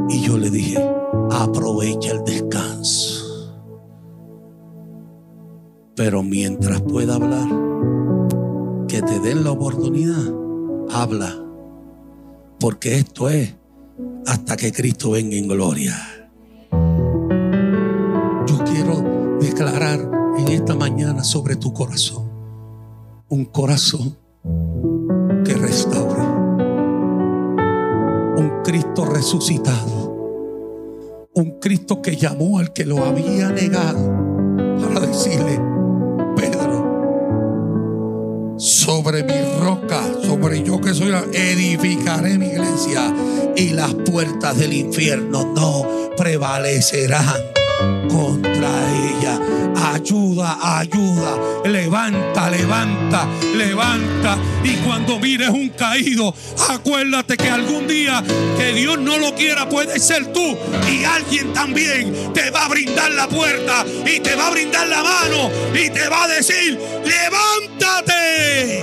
Y 0.08 0.22
yo 0.22 0.38
le 0.38 0.50
dije, 0.50 0.78
aprovecha 1.30 2.12
el 2.12 2.24
descanso. 2.24 3.54
Pero 5.94 6.22
mientras 6.22 6.80
pueda 6.82 7.16
hablar, 7.16 7.48
que 8.88 9.02
te 9.02 9.20
den 9.20 9.44
la 9.44 9.52
oportunidad, 9.52 10.32
habla. 10.90 11.34
Porque 12.58 12.96
esto 12.96 13.28
es 13.28 13.54
hasta 14.26 14.56
que 14.56 14.72
Cristo 14.72 15.10
venga 15.12 15.36
en 15.36 15.48
gloria. 15.48 15.96
Yo 18.46 18.64
quiero 18.64 19.38
declarar 19.40 20.10
en 20.38 20.48
esta 20.48 20.74
mañana 20.74 21.24
sobre 21.24 21.56
tu 21.56 21.72
corazón 21.72 22.31
un 23.32 23.46
corazón 23.46 24.18
que 25.42 25.54
restaure. 25.54 26.22
Un 28.36 28.60
Cristo 28.62 29.06
resucitado. 29.06 31.30
Un 31.34 31.58
Cristo 31.58 32.02
que 32.02 32.16
llamó 32.16 32.58
al 32.58 32.74
que 32.74 32.84
lo 32.84 33.02
había 33.02 33.48
negado 33.48 34.06
para 34.82 35.00
decirle, 35.06 35.58
Pedro, 36.36 38.54
sobre 38.58 39.24
mi 39.24 39.64
roca, 39.64 40.02
sobre 40.24 40.62
yo 40.62 40.78
que 40.82 40.92
soy 40.92 41.14
edificaré 41.32 42.36
mi 42.36 42.48
iglesia 42.48 43.14
y 43.56 43.70
las 43.70 43.94
puertas 43.94 44.58
del 44.58 44.74
infierno 44.74 45.50
no 45.54 45.86
prevalecerán 46.18 47.40
contra 48.10 49.08
ella. 49.08 49.40
Ayuda, 49.82 50.78
ayuda. 50.78 51.38
Levanta, 51.64 52.48
levanta, 52.50 53.26
levanta. 53.56 54.38
Y 54.62 54.76
cuando 54.76 55.18
mires 55.18 55.48
un 55.50 55.70
caído, 55.70 56.32
acuérdate 56.70 57.36
que 57.36 57.50
algún 57.50 57.88
día 57.88 58.22
que 58.56 58.72
Dios 58.74 58.98
no 59.00 59.18
lo 59.18 59.34
quiera 59.34 59.68
puede 59.68 59.98
ser 59.98 60.32
tú. 60.32 60.56
Y 60.88 61.04
alguien 61.04 61.52
también 61.52 62.32
te 62.32 62.50
va 62.50 62.66
a 62.66 62.68
brindar 62.68 63.10
la 63.10 63.28
puerta 63.28 63.84
y 64.06 64.20
te 64.20 64.36
va 64.36 64.46
a 64.46 64.50
brindar 64.50 64.86
la 64.86 65.02
mano 65.02 65.50
y 65.74 65.90
te 65.90 66.08
va 66.08 66.24
a 66.24 66.28
decir, 66.28 66.78
levántate. 67.04 68.82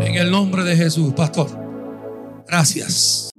En 0.00 0.14
el 0.14 0.30
nombre 0.30 0.64
de 0.64 0.74
Jesús, 0.74 1.12
pastor. 1.12 1.50
Gracias. 2.46 3.30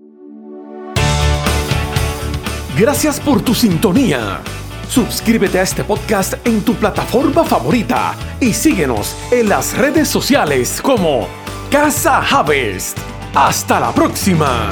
Gracias 2.78 3.20
por 3.22 3.42
tu 3.42 3.56
sintonía. 3.56 4.42
Suscríbete 4.96 5.60
a 5.60 5.64
este 5.64 5.84
podcast 5.84 6.36
en 6.48 6.62
tu 6.62 6.74
plataforma 6.74 7.44
favorita 7.44 8.16
y 8.40 8.54
síguenos 8.54 9.14
en 9.30 9.50
las 9.50 9.78
redes 9.78 10.08
sociales 10.08 10.80
como 10.82 11.28
Casa 11.70 12.20
Harvest. 12.22 12.98
Hasta 13.34 13.82
la 13.82 13.92
próxima. 13.92 14.70